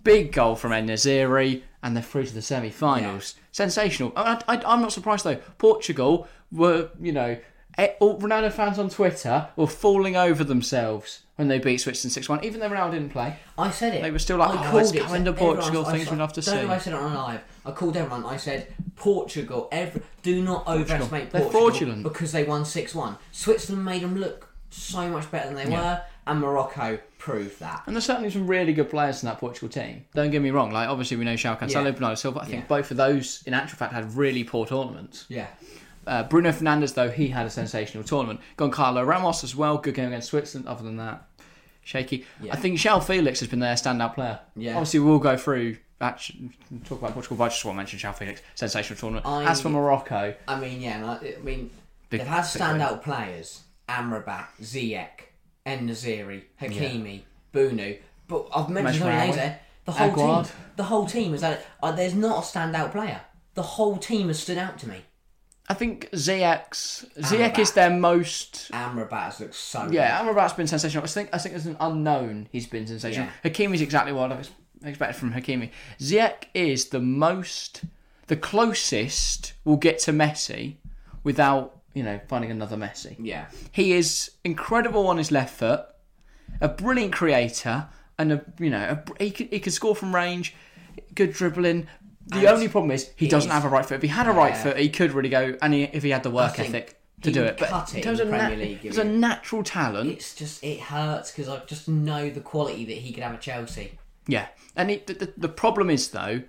Big 0.03 0.31
goal 0.31 0.55
from 0.55 0.71
En-Nesyri, 0.71 1.63
and 1.83 1.93
they're 1.95 2.01
through 2.03 2.25
to 2.27 2.33
the 2.33 2.41
semi-finals. 2.41 3.35
Sensational. 3.51 4.13
I, 4.15 4.41
I, 4.47 4.61
I'm 4.65 4.81
not 4.81 4.93
surprised 4.93 5.25
though. 5.25 5.35
Portugal 5.57 6.25
were, 6.51 6.89
you 7.01 7.11
know, 7.11 7.37
Eh, 7.77 7.89
all 7.99 8.19
Ronaldo 8.19 8.51
fans 8.51 8.77
on 8.79 8.89
Twitter 8.89 9.47
were 9.55 9.67
falling 9.67 10.15
over 10.17 10.43
themselves 10.43 11.21
when 11.37 11.47
they 11.47 11.59
beat 11.59 11.77
Switzerland 11.77 12.11
six-one. 12.11 12.43
Even 12.43 12.59
though 12.59 12.69
Ronaldo 12.69 12.91
didn't 12.91 13.09
play, 13.11 13.37
I 13.57 13.71
said 13.71 13.93
it. 13.95 14.01
They 14.01 14.11
were 14.11 14.19
still 14.19 14.37
like, 14.37 14.49
I 14.49 14.67
"Oh, 14.67 14.71
called 14.71 14.81
it's 14.83 14.91
it. 14.91 15.03
coming 15.03 15.23
to 15.25 15.31
Everyone- 15.31 15.55
Portugal, 15.55 15.85
I 15.85 15.91
things 15.93 16.09
we'd 16.11 16.17
love 16.17 16.33
to 16.33 16.41
don't 16.41 16.55
know 16.55 16.61
see. 16.61 16.65
if 16.65 16.71
I 16.71 16.77
said 16.79 16.93
it 16.93 16.99
on 16.99 17.13
live. 17.13 17.41
I 17.65 17.71
called 17.71 17.95
everyone. 17.95 18.25
I 18.25 18.35
said 18.37 18.67
Portugal. 18.97 19.69
Every 19.71 20.01
do 20.23 20.41
not 20.41 20.67
overestimate 20.67 21.31
They're 21.31 21.41
Portugal 21.41 21.69
fraudulent. 21.69 22.03
because 22.03 22.31
they 22.33 22.43
won 22.43 22.65
six 22.65 22.93
one. 22.93 23.15
Switzerland 23.31 23.85
made 23.85 24.01
them 24.03 24.17
look 24.17 24.49
so 24.71 25.07
much 25.09 25.31
better 25.31 25.47
than 25.47 25.55
they 25.55 25.71
Yeah. 25.71 25.81
were, 25.81 26.01
and 26.27 26.39
Morocco 26.41 26.99
proved 27.17 27.59
that. 27.59 27.83
And 27.87 27.95
there's 27.95 28.05
certainly 28.05 28.29
some 28.29 28.45
really 28.47 28.73
good 28.73 28.89
players 28.89 29.23
in 29.23 29.27
that 29.29 29.39
Portugal 29.39 29.69
team. 29.69 30.05
Don't 30.15 30.31
get 30.31 30.41
me 30.41 30.51
wrong. 30.51 30.71
Like 30.71 30.89
obviously 30.89 31.15
we 31.17 31.23
know 31.25 31.33
João 31.35 31.57
Cancelo, 31.57 31.85
Yeah. 31.85 31.91
Bernardo 31.91 32.15
Silva. 32.15 32.39
I 32.41 32.45
think 32.45 32.63
Yeah. 32.63 32.67
both 32.67 32.91
of 32.91 32.97
those, 32.97 33.41
in 33.45 33.53
actual 33.53 33.77
fact, 33.77 33.93
had 33.93 34.15
really 34.17 34.43
poor 34.43 34.65
tournaments. 34.65 35.25
Yeah. 35.29 35.47
Uh, 36.09 36.23
Bruno 36.23 36.51
Fernandes, 36.51 36.95
though, 36.95 37.09
he 37.11 37.27
had 37.27 37.45
a 37.45 37.49
sensational 37.51 38.03
tournament. 38.03 38.39
Goncalo 38.57 39.05
Ramos 39.05 39.43
as 39.43 39.55
well, 39.55 39.77
good 39.77 39.93
game 39.93 40.07
against 40.07 40.29
Switzerland. 40.29 40.67
Other 40.67 40.83
than 40.83 40.97
that, 40.97 41.27
shaky. 41.83 42.25
Yeah. 42.41 42.53
I 42.53 42.57
think 42.57 42.79
João 42.79 42.99
Félix 42.99 43.39
has 43.39 43.47
been 43.47 43.59
their 43.59 43.75
standout 43.75 44.15
player. 44.15 44.39
Yeah. 44.55 44.73
Obviously, 44.73 45.01
we'll 45.01 45.19
go 45.19 45.37
through. 45.37 45.77
Actually, 46.01 46.49
talk 46.85 46.99
about 46.99 47.13
Portugal, 47.13 47.37
but 47.37 47.43
I 47.43 47.49
just 47.49 47.63
want 47.65 47.75
to 47.75 47.77
mention 47.77 47.99
João 47.99 48.15
Félix, 48.17 48.39
sensational 48.55 48.97
tournament. 48.97 49.25
I- 49.25 49.43
As 49.51 49.61
for 49.61 49.69
Morocco, 49.69 50.33
I 50.47 50.59
mean, 50.59 50.81
yeah. 50.81 51.05
like, 51.05 51.37
I 51.37 51.41
mean, 51.41 51.69
Big- 52.09 52.21
they've 52.21 52.27
had 52.27 52.43
standout 52.45 53.03
players: 53.03 53.63
Amrabat, 53.87 54.47
Ziyech, 54.61 55.27
En-Nesyri, 55.65 56.43
Hakimi, 56.59 57.21
Bounou. 57.53 57.99
But 58.27 58.47
I've 58.55 58.69
mentioned 58.69 59.05
names 59.05 59.35
there. 59.35 59.59
The 59.85 59.91
whole 59.91 60.11
Aguerd. 60.11 60.45
team. 60.45 60.53
The 60.75 60.83
whole 60.83 61.05
team 61.05 61.33
is 61.33 61.41
that. 61.41 61.65
Uh, 61.83 61.91
there's 61.91 62.13
not 62.15 62.37
a 62.37 62.41
standout 62.47 62.91
player. 62.93 63.21
The 63.55 63.63
whole 63.63 63.97
team 63.97 64.27
has 64.27 64.39
stood 64.39 64.57
out 64.57 64.77
to 64.79 64.87
me. 64.89 65.01
I 65.69 65.75
think 65.75 66.09
Ziyech's 66.11 67.05
Ziyech 67.19 67.53
Amrabat. 67.53 67.59
is 67.59 67.71
their 67.73 67.91
most 67.91 68.71
Amrabat 68.73 69.39
looks 69.39 69.57
so. 69.57 69.87
Yeah, 69.91 70.19
Amrabat's 70.19 70.53
been 70.53 70.65
sensational. 70.65 71.03
I 71.03 71.07
think 71.07 71.29
I 71.31 71.37
think 71.37 71.55
as 71.55 71.67
an 71.67 71.77
unknown, 71.79 72.47
he's 72.51 72.65
been 72.65 72.87
sensational. 72.87 73.29
Hakimi's 73.43 73.81
exactly 73.81 74.11
what 74.11 74.31
I 74.31 74.37
was 74.37 74.49
expected 74.83 75.19
from 75.19 75.33
Hakimi. 75.33 75.69
Ziyech 75.99 76.45
is 76.53 76.85
the 76.89 76.99
most, 76.99 77.83
the 78.27 78.35
closest 78.35 79.53
we'll 79.63 79.77
get 79.77 79.99
to 79.99 80.11
Messi 80.11 80.77
without 81.23 81.79
you 81.93 82.03
know 82.03 82.19
finding 82.27 82.49
another 82.49 82.75
Messi. 82.75 83.15
Yeah. 83.19 83.45
He 83.71 83.93
is 83.93 84.31
incredible 84.43 85.07
on 85.07 85.17
his 85.17 85.31
left 85.31 85.55
foot, 85.55 85.85
a 86.61 86.67
brilliant 86.67 87.13
creator, 87.13 87.87
and 88.17 88.31
a 88.31 88.45
you 88.59 88.71
know 88.71 89.03
a, 89.19 89.23
he 89.23 89.29
can, 89.29 89.47
he 89.49 89.59
can 89.59 89.71
score 89.71 89.95
from 89.95 90.15
range, 90.15 90.55
good 91.13 91.31
dribbling. 91.31 91.87
The 92.29 92.37
And 92.39 92.47
only 92.47 92.67
problem 92.67 92.91
is 92.91 93.09
he 93.15 93.27
doesn't 93.27 93.49
have 93.51 93.65
a 93.65 93.69
right 93.69 93.85
foot. 93.85 93.95
If 93.95 94.01
he 94.03 94.07
had 94.07 94.27
a 94.27 94.31
right 94.31 94.53
Yeah. 94.53 94.63
foot, 94.63 94.77
he 94.77 94.89
could 94.89 95.11
really 95.13 95.29
go. 95.29 95.55
And 95.61 95.73
he, 95.73 95.83
if 95.83 96.03
he 96.03 96.11
had 96.11 96.23
the 96.23 96.29
work 96.29 96.59
ethic, 96.59 96.99
to 97.21 97.31
do 97.31 97.43
it. 97.43 97.57
But 97.57 97.89
it 97.89 97.95
in 97.97 98.01
terms 98.01 98.19
of 98.19 98.29
na- 98.29 98.37
Premier 98.37 98.57
League, 98.65 98.81
there's 98.83 98.97
a 98.97 99.03
natural 99.03 99.63
talent. 99.63 100.09
It's 100.11 100.35
just 100.35 100.63
it 100.63 100.79
hurts 100.79 101.31
because 101.31 101.49
I 101.49 101.59
just 101.65 101.87
know 101.89 102.29
the 102.29 102.39
quality 102.39 102.85
that 102.85 102.97
he 102.97 103.11
could 103.11 103.23
have 103.23 103.33
at 103.33 103.41
Chelsea. 103.41 103.97
Yeah, 104.27 104.47
and 104.75 104.91
it, 104.91 105.07
the, 105.07 105.13
the 105.13 105.33
the 105.37 105.49
problem 105.49 105.89
is 105.89 106.09
though, 106.11 106.43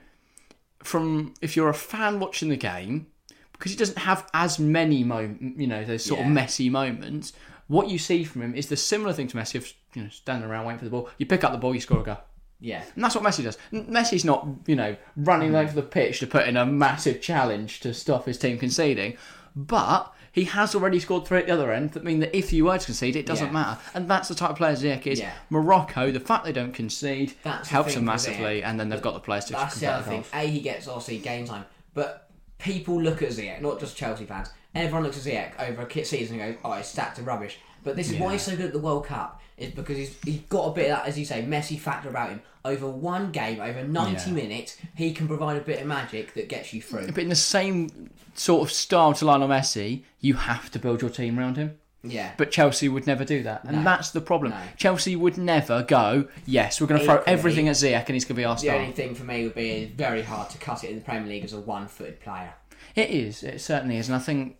from 0.82 1.34
if 1.40 1.56
you're 1.56 1.68
a 1.68 1.74
fan 1.74 2.20
watching 2.20 2.48
the 2.50 2.56
game, 2.56 3.06
because 3.52 3.72
he 3.72 3.76
doesn't 3.78 3.98
have 3.98 4.28
as 4.34 4.58
many 4.58 4.96
you 4.96 5.66
know, 5.66 5.84
those 5.84 6.04
sort 6.04 6.20
of 6.20 6.26
messy 6.26 6.68
moments. 6.70 7.32
What 7.68 7.88
you 7.88 7.98
see 7.98 8.24
from 8.24 8.42
him 8.42 8.54
is 8.54 8.66
the 8.68 8.76
similar 8.76 9.12
thing 9.12 9.28
to 9.28 9.36
Messi 9.36 9.54
of 9.56 9.72
you 9.94 10.02
know 10.02 10.08
standing 10.08 10.48
around 10.48 10.66
waiting 10.66 10.78
for 10.78 10.84
the 10.84 10.90
ball. 10.90 11.08
You 11.18 11.26
pick 11.26 11.44
up 11.44 11.52
the 11.52 11.58
ball, 11.58 11.74
you 11.74 11.80
score 11.80 12.00
a 12.00 12.02
goal. 12.04 12.18
Yeah, 12.60 12.82
And 12.94 13.02
that's 13.02 13.14
what 13.14 13.24
Messi 13.24 13.42
does. 13.42 13.56
Messi's 13.72 14.24
not, 14.24 14.46
you 14.66 14.76
know, 14.76 14.94
running 15.16 15.54
over 15.54 15.72
the 15.72 15.82
pitch 15.82 16.20
to 16.20 16.26
put 16.26 16.46
in 16.46 16.56
a 16.58 16.66
massive 16.66 17.22
challenge 17.22 17.80
to 17.80 17.94
stop 17.94 18.26
his 18.26 18.36
team 18.38 18.58
conceding, 18.58 19.16
but 19.56 20.12
he 20.32 20.44
has 20.44 20.74
already 20.74 21.00
scored 21.00 21.26
three 21.26 21.38
at 21.38 21.46
the 21.46 21.52
other 21.54 21.72
end. 21.72 21.92
That 21.92 22.04
mean 22.04 22.20
that 22.20 22.36
if 22.36 22.52
you 22.52 22.66
were 22.66 22.78
to 22.78 22.84
concede, 22.84 23.16
it 23.16 23.26
doesn't 23.26 23.46
Yeah. 23.48 23.52
matter. 23.52 23.80
And 23.94 24.08
that's 24.08 24.28
the 24.28 24.34
type 24.34 24.50
of 24.50 24.56
player 24.56 24.74
Ziyech 24.74 25.06
is. 25.06 25.18
Yeah. 25.20 25.32
Morocco, 25.48 26.10
the 26.10 26.20
fact 26.20 26.44
they 26.44 26.52
don't 26.52 26.72
concede 26.72 27.34
That's 27.42 27.68
helps 27.68 27.94
them 27.94 28.04
massively, 28.04 28.62
and 28.62 28.78
then 28.78 28.90
they've 28.90 29.02
got 29.02 29.14
the 29.14 29.20
players 29.20 29.46
to 29.46 29.54
that's 29.54 29.80
the 29.80 29.86
other 29.86 30.04
the 30.04 30.10
thing. 30.10 30.24
A, 30.32 30.46
he 30.46 30.60
gets 30.60 30.86
obviously 30.86 31.18
game 31.18 31.46
time, 31.46 31.64
but 31.94 32.30
people 32.58 33.00
look 33.02 33.22
at 33.22 33.30
Ziyech, 33.30 33.60
not 33.60 33.80
just 33.80 33.96
Chelsea 33.96 34.26
fans. 34.26 34.50
Everyone 34.74 35.02
looks 35.02 35.16
at 35.26 35.32
Ziyech 35.32 35.68
over 35.70 35.82
a 35.82 35.86
kit 35.86 36.06
season 36.06 36.38
and 36.38 36.52
goes, 36.54 36.60
"Oh, 36.64 36.72
his 36.72 36.86
stats 36.86 37.18
are 37.18 37.22
rubbish." 37.22 37.58
But 37.84 37.96
this 37.96 38.10
is 38.10 38.18
why 38.18 38.32
he's 38.32 38.42
so 38.42 38.56
good 38.56 38.66
at 38.66 38.72
the 38.72 38.78
World 38.78 39.06
Cup 39.06 39.40
is 39.56 39.72
because 39.72 39.96
he's 39.96 40.16
he's 40.24 40.40
got 40.48 40.66
a 40.68 40.72
bit 40.72 40.90
of 40.90 40.98
that, 40.98 41.06
as 41.08 41.18
you 41.18 41.24
say, 41.24 41.42
messy 41.42 41.76
factor 41.76 42.08
about 42.08 42.30
him. 42.30 42.42
Over 42.64 42.88
one 42.90 43.30
game, 43.32 43.60
over 43.60 43.82
ninety 43.82 44.30
Yeah. 44.30 44.36
minutes, 44.36 44.76
he 44.94 45.12
can 45.12 45.26
provide 45.26 45.56
a 45.56 45.60
bit 45.60 45.80
of 45.80 45.86
magic 45.86 46.34
that 46.34 46.48
gets 46.48 46.72
you 46.74 46.82
through. 46.82 47.06
But 47.06 47.18
in 47.18 47.28
the 47.30 47.34
same 47.34 48.10
sort 48.34 48.62
of 48.62 48.72
style 48.72 49.12
to 49.14 49.24
Lionel 49.24 49.48
Messi, 49.48 50.02
you 50.20 50.34
have 50.34 50.70
to 50.72 50.78
build 50.78 51.00
your 51.00 51.10
team 51.10 51.38
around 51.38 51.56
him. 51.56 51.78
Yeah, 52.02 52.30
But 52.38 52.50
Chelsea 52.50 52.88
would 52.88 53.06
never 53.06 53.26
do 53.26 53.42
that, 53.42 53.62
and 53.64 53.78
No. 53.78 53.84
that's 53.84 54.10
the 54.10 54.22
problem. 54.22 54.52
No. 54.52 54.58
Chelsea 54.78 55.16
would 55.16 55.36
never 55.36 55.82
go. 55.82 56.28
Yes, 56.46 56.80
we're 56.80 56.86
going 56.86 57.00
to 57.00 57.04
throw 57.04 57.22
everything 57.26 57.68
at 57.68 57.76
Ziyech, 57.76 58.06
and 58.06 58.14
he's 58.14 58.24
going 58.24 58.36
to 58.36 58.40
be 58.40 58.44
our 58.46 58.54
the 58.54 58.60
star. 58.62 58.76
only 58.76 58.92
thing 58.92 59.14
for 59.14 59.24
me 59.24 59.42
would 59.44 59.54
be 59.54 59.70
it's 59.70 59.92
very 59.94 60.22
hard 60.22 60.48
to 60.48 60.56
cut 60.56 60.82
it 60.82 60.88
in 60.90 60.96
the 60.98 61.04
Premier 61.04 61.28
League 61.28 61.44
as 61.44 61.52
a 61.52 61.60
one-footed 61.60 62.20
player. 62.20 62.54
It 62.94 63.10
is. 63.10 63.42
It 63.42 63.60
certainly 63.60 63.98
is, 63.98 64.08
and 64.08 64.16
I 64.16 64.18
think 64.18 64.56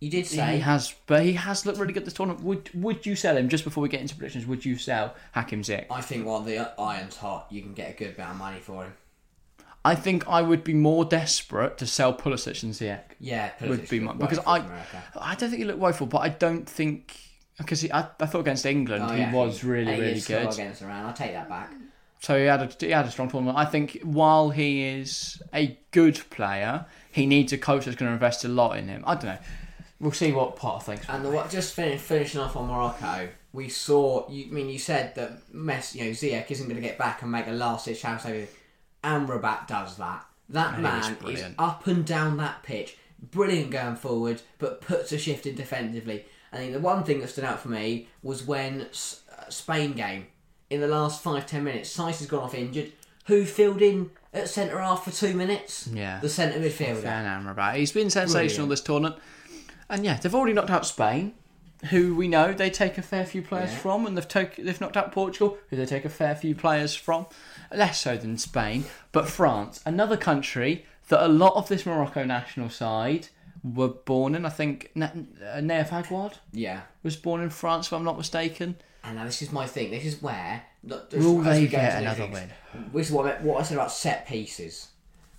You 0.00 0.10
did 0.10 0.26
say 0.26 0.54
He 0.54 0.60
has, 0.60 0.94
but 1.06 1.24
he 1.24 1.32
has 1.32 1.66
looked 1.66 1.78
really 1.78 1.92
good 1.92 2.04
this 2.04 2.14
tournament. 2.14 2.44
Would 2.44 2.70
Would 2.74 3.04
you 3.04 3.16
sell 3.16 3.36
him 3.36 3.48
just 3.48 3.64
before 3.64 3.82
we 3.82 3.88
get 3.88 4.00
into 4.00 4.14
predictions? 4.14 4.46
Would 4.46 4.64
you 4.64 4.76
sell 4.76 5.14
Hakim 5.32 5.62
Ziyech? 5.62 5.86
I 5.90 6.00
think 6.00 6.24
while 6.26 6.40
the 6.40 6.70
iron's 6.80 7.16
hot, 7.16 7.48
you 7.50 7.62
can 7.62 7.74
get 7.74 7.90
a 7.90 7.92
good 7.94 8.14
amount 8.14 8.32
of 8.32 8.36
money 8.36 8.60
for 8.60 8.84
him. 8.84 8.92
I 9.84 9.94
think 9.94 10.28
I 10.28 10.42
would 10.42 10.62
be 10.64 10.74
more 10.74 11.04
desperate 11.04 11.78
to 11.78 11.86
sell 11.86 12.12
Pulisic 12.14 12.60
than 12.60 12.70
Ziyech. 12.70 13.00
Yeah, 13.20 13.50
Would 13.62 13.88
be 13.88 14.00
my- 14.00 14.12
because 14.12 14.38
I- 14.46 14.58
America. 14.58 15.02
I 15.20 15.34
don't 15.34 15.50
think 15.50 15.60
he 15.60 15.64
looked 15.64 15.78
woeful, 15.78 16.06
but 16.06 16.18
I 16.18 16.28
don't 16.28 16.68
think 16.68 17.16
because 17.56 17.84
I, 17.90 18.06
I 18.20 18.26
thought 18.26 18.40
against 18.40 18.66
England 18.66 19.04
Oh, 19.08 19.12
he 19.12 19.20
yeah, 19.22 19.32
was 19.32 19.64
really 19.64 19.94
he 19.94 20.00
really 20.00 20.20
good. 20.20 20.52
against 20.52 20.82
Iran. 20.82 21.06
I'll 21.06 21.12
take 21.12 21.32
that 21.32 21.48
back. 21.48 21.72
So 22.20 22.36
he 22.38 22.46
had 22.46 22.62
a 22.62 22.70
he 22.86 22.90
had 22.92 23.06
a 23.06 23.10
strong 23.10 23.30
tournament. 23.30 23.56
I 23.58 23.64
think 23.64 23.98
while 24.02 24.50
he 24.50 24.84
is 24.84 25.40
a 25.54 25.78
good 25.92 26.20
player, 26.30 26.86
he 27.10 27.26
needs 27.26 27.52
a 27.52 27.58
coach 27.58 27.84
that's 27.84 27.96
going 27.96 28.08
to 28.10 28.14
invest 28.14 28.44
a 28.44 28.48
lot 28.48 28.76
in 28.76 28.88
him. 28.88 29.04
I 29.06 29.14
don't 29.14 29.24
know. 29.26 29.38
We'll 30.00 30.12
see 30.12 30.32
what 30.32 30.54
Potter 30.56 30.84
thinks. 30.84 31.08
And 31.08 31.24
the, 31.24 31.46
just 31.50 31.74
fin- 31.74 31.98
finishing 31.98 32.40
off 32.40 32.54
on 32.56 32.68
Morocco, 32.68 33.28
we 33.52 33.68
saw. 33.68 34.28
You 34.30 34.46
I 34.46 34.50
mean 34.50 34.68
you 34.68 34.78
said 34.78 35.14
that 35.16 35.52
Messi, 35.52 35.96
you 35.96 36.04
know, 36.04 36.10
Ziyech 36.10 36.50
isn't 36.50 36.68
going 36.68 36.80
to 36.80 36.86
get 36.86 36.98
back 36.98 37.22
and 37.22 37.32
make 37.32 37.46
a 37.48 37.52
last 37.52 37.86
ditch 37.86 38.00
chance 38.00 38.24
over. 38.24 38.46
Amrabat 39.04 39.66
does 39.66 39.96
that. 39.96 40.24
That 40.50 40.76
He 40.76 40.82
was 40.82 40.92
man 40.92 41.16
is 41.30 41.44
up 41.58 41.86
and 41.86 42.04
down 42.06 42.36
that 42.38 42.62
pitch, 42.62 42.96
brilliant 43.20 43.70
going 43.70 43.96
forward, 43.96 44.40
but 44.58 44.80
puts 44.80 45.12
a 45.12 45.18
shift 45.18 45.46
in 45.46 45.54
defensively. 45.56 46.24
I 46.52 46.56
think 46.56 46.72
the 46.72 46.80
one 46.80 47.04
thing 47.04 47.20
that 47.20 47.28
stood 47.28 47.44
out 47.44 47.60
for 47.60 47.68
me 47.68 48.08
was 48.22 48.46
when 48.46 48.82
S- 48.82 49.20
uh, 49.30 49.50
Spain 49.50 49.92
game 49.92 50.26
in 50.70 50.80
the 50.80 50.88
last 50.88 51.22
five 51.22 51.46
ten 51.46 51.64
minutes, 51.64 51.94
Saiss 51.94 52.18
has 52.18 52.26
gone 52.26 52.44
off 52.44 52.54
injured. 52.54 52.92
Who 53.26 53.44
filled 53.44 53.82
in 53.82 54.10
at 54.32 54.48
centre 54.48 54.78
half 54.78 55.04
for 55.04 55.10
two 55.10 55.34
minutes? 55.34 55.86
Yeah. 55.92 56.18
the 56.20 56.28
centre 56.30 56.58
midfielder. 56.58 57.02
Fan 57.02 57.44
Amrabat. 57.44 57.74
He's 57.74 57.92
been 57.92 58.08
sensational 58.08 58.66
Brilliant. 58.66 58.70
this 58.70 58.80
tournament. 58.80 59.16
And 59.90 60.04
yeah, 60.04 60.18
they've 60.18 60.34
already 60.34 60.52
knocked 60.52 60.70
out 60.70 60.86
Spain, 60.86 61.32
who 61.90 62.14
we 62.14 62.28
know 62.28 62.52
they 62.52 62.70
take 62.70 62.98
a 62.98 63.02
fair 63.02 63.24
few 63.24 63.42
players 63.42 63.70
Yeah. 63.72 63.78
from, 63.78 64.06
and 64.06 64.16
they've 64.16 64.26
took, 64.28 64.56
they've 64.56 64.80
knocked 64.80 64.96
out 64.96 65.12
Portugal, 65.12 65.56
who 65.70 65.76
they 65.76 65.86
take 65.86 66.04
a 66.04 66.08
fair 66.10 66.34
few 66.34 66.54
players 66.54 66.94
from, 66.94 67.26
less 67.72 68.00
so 68.00 68.16
than 68.16 68.36
Spain. 68.38 68.84
But 69.12 69.28
France, 69.28 69.80
another 69.86 70.16
country 70.16 70.84
that 71.08 71.24
a 71.24 71.28
lot 71.28 71.54
of 71.54 71.68
this 71.68 71.86
Morocco 71.86 72.24
national 72.24 72.68
side 72.70 73.28
were 73.64 73.88
born 73.88 74.34
in. 74.34 74.44
I 74.44 74.50
think 74.50 74.90
Na- 74.94 75.06
uh, 75.06 75.56
Nayef 75.60 75.88
Aguerd 75.88 76.34
Yeah. 76.52 76.82
was 77.02 77.16
born 77.16 77.40
in 77.40 77.50
France, 77.50 77.86
if 77.86 77.92
I'm 77.94 78.04
not 78.04 78.18
mistaken. 78.18 78.76
And 79.02 79.16
now 79.16 79.24
this 79.24 79.40
is 79.40 79.50
my 79.52 79.66
thing. 79.66 79.90
This 79.90 80.04
is 80.04 80.20
where 80.20 80.64
look, 80.84 81.10
Will 81.12 81.38
they 81.38 81.66
get 81.66 82.02
another 82.02 82.24
things, 82.24 82.34
win? 82.34 82.50
This 82.92 83.06
is 83.08 83.12
what 83.12 83.26
I, 83.26 83.42
what 83.42 83.60
I 83.60 83.62
said 83.64 83.76
about 83.78 83.90
set 83.92 84.26
pieces. 84.26 84.88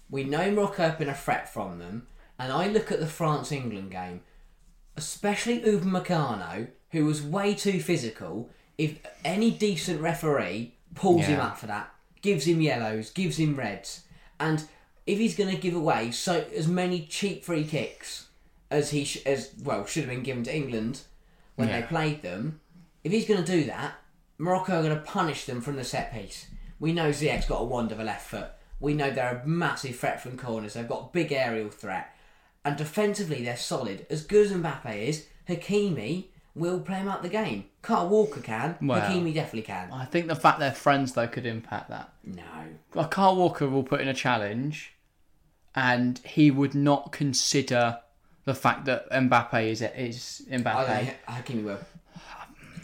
We 0.10 0.24
know 0.24 0.50
Morocco 0.52 0.84
have 0.84 0.98
been 0.98 1.10
a 1.10 1.14
threat 1.14 1.54
from 1.54 1.78
them, 1.78 2.08
and 2.40 2.52
I 2.52 2.68
look 2.68 2.92
at 2.92 3.00
the 3.00 3.06
France 3.08 3.52
England 3.52 3.92
game, 3.92 4.22
especially 5.00 5.62
Upamecano, 5.62 6.68
who 6.92 7.06
was 7.06 7.22
way 7.22 7.54
too 7.56 7.80
physical. 7.80 8.50
If 8.78 9.00
any 9.24 9.50
decent 9.50 10.02
referee 10.02 10.76
pulls 10.94 11.26
him 11.26 11.38
Yeah. 11.40 11.48
up 11.48 11.58
for 11.58 11.68
that, 11.68 11.90
gives 12.22 12.46
him 12.46 12.60
yellows, 12.62 13.10
gives 13.10 13.38
him 13.40 13.56
reds, 13.56 14.04
and 14.42 14.64
if 15.08 15.18
he's 15.18 15.36
going 15.38 15.56
to 15.56 15.62
give 15.62 15.74
away 15.74 16.12
so 16.12 16.46
as 16.56 16.68
many 16.68 17.06
cheap 17.06 17.44
free 17.46 17.64
kicks 17.64 18.28
as 18.70 18.92
he 18.92 19.06
sh- 19.06 19.24
as 19.26 19.52
well 19.64 19.86
should 19.86 20.04
have 20.04 20.10
been 20.14 20.22
given 20.24 20.44
to 20.44 20.54
England 20.56 21.02
when 21.56 21.70
Yeah. 21.70 21.80
they 21.82 21.88
played 21.88 22.22
them, 22.22 22.60
if 23.06 23.12
he's 23.14 23.26
going 23.26 23.44
to 23.44 23.52
do 23.52 23.64
that, 23.66 23.94
Morocco 24.38 24.80
are 24.80 24.84
going 24.84 24.96
to 24.96 25.02
punish 25.02 25.46
them 25.46 25.62
from 25.62 25.78
the 25.78 25.84
set 25.86 26.14
piece. 26.14 26.48
We 26.80 26.92
know 26.94 27.10
Ziyech's 27.10 27.46
got 27.48 27.62
a 27.62 27.66
wand 27.66 27.92
of 27.94 28.00
a 28.00 28.04
left 28.04 28.28
foot. 28.30 28.50
We 28.82 28.94
know 28.94 29.10
they're 29.12 29.42
a 29.44 29.48
massive 29.48 29.98
threat 29.98 30.22
from 30.22 30.38
corners. 30.38 30.74
They've 30.74 30.88
got 30.88 31.12
big 31.14 31.32
aerial 31.32 31.70
threat, 31.70 32.14
and 32.66 32.78
defensively 32.78 33.44
they're 33.44 33.58
solid. 33.58 34.06
As 34.10 34.24
good 34.26 34.46
as 34.48 34.52
Mbappe 34.52 34.96
is, 35.08 35.26
Hakimi 35.48 36.26
will 36.56 36.80
play 36.82 36.98
him 36.98 37.08
out 37.08 37.22
the 37.24 37.30
game. 37.30 37.66
Kyle 37.82 38.10
Walker 38.10 38.42
can. 38.42 38.78
Well- 38.82 39.00
Hakimi 39.02 39.34
definitely 39.34 39.62
can. 39.64 39.92
I 39.92 40.06
think 40.06 40.28
the 40.28 40.36
fact 40.36 40.60
they're 40.60 40.72
friends 40.74 41.14
though 41.14 41.28
could 41.28 41.46
impact 41.46 41.90
that. 41.90 42.12
No. 42.24 42.44
Like 42.94 43.12
Kyle 43.12 43.36
Walker 43.36 43.68
will 43.70 43.84
put 43.84 44.02
in 44.02 44.08
a 44.08 44.14
challenge, 44.14 44.94
and 45.76 46.20
he 46.20 46.52
would 46.52 46.76
not 46.76 47.12
consider 47.12 48.00
the 48.46 48.54
fact 48.56 48.86
that 48.86 49.10
Mbappe 49.12 49.64
is 49.66 49.82
is 49.82 50.42
I 50.52 50.56
Mbappe. 50.58 50.88
don't 50.88 51.06
think 51.06 51.18
Hakimi 51.28 51.64
will. 51.64 51.80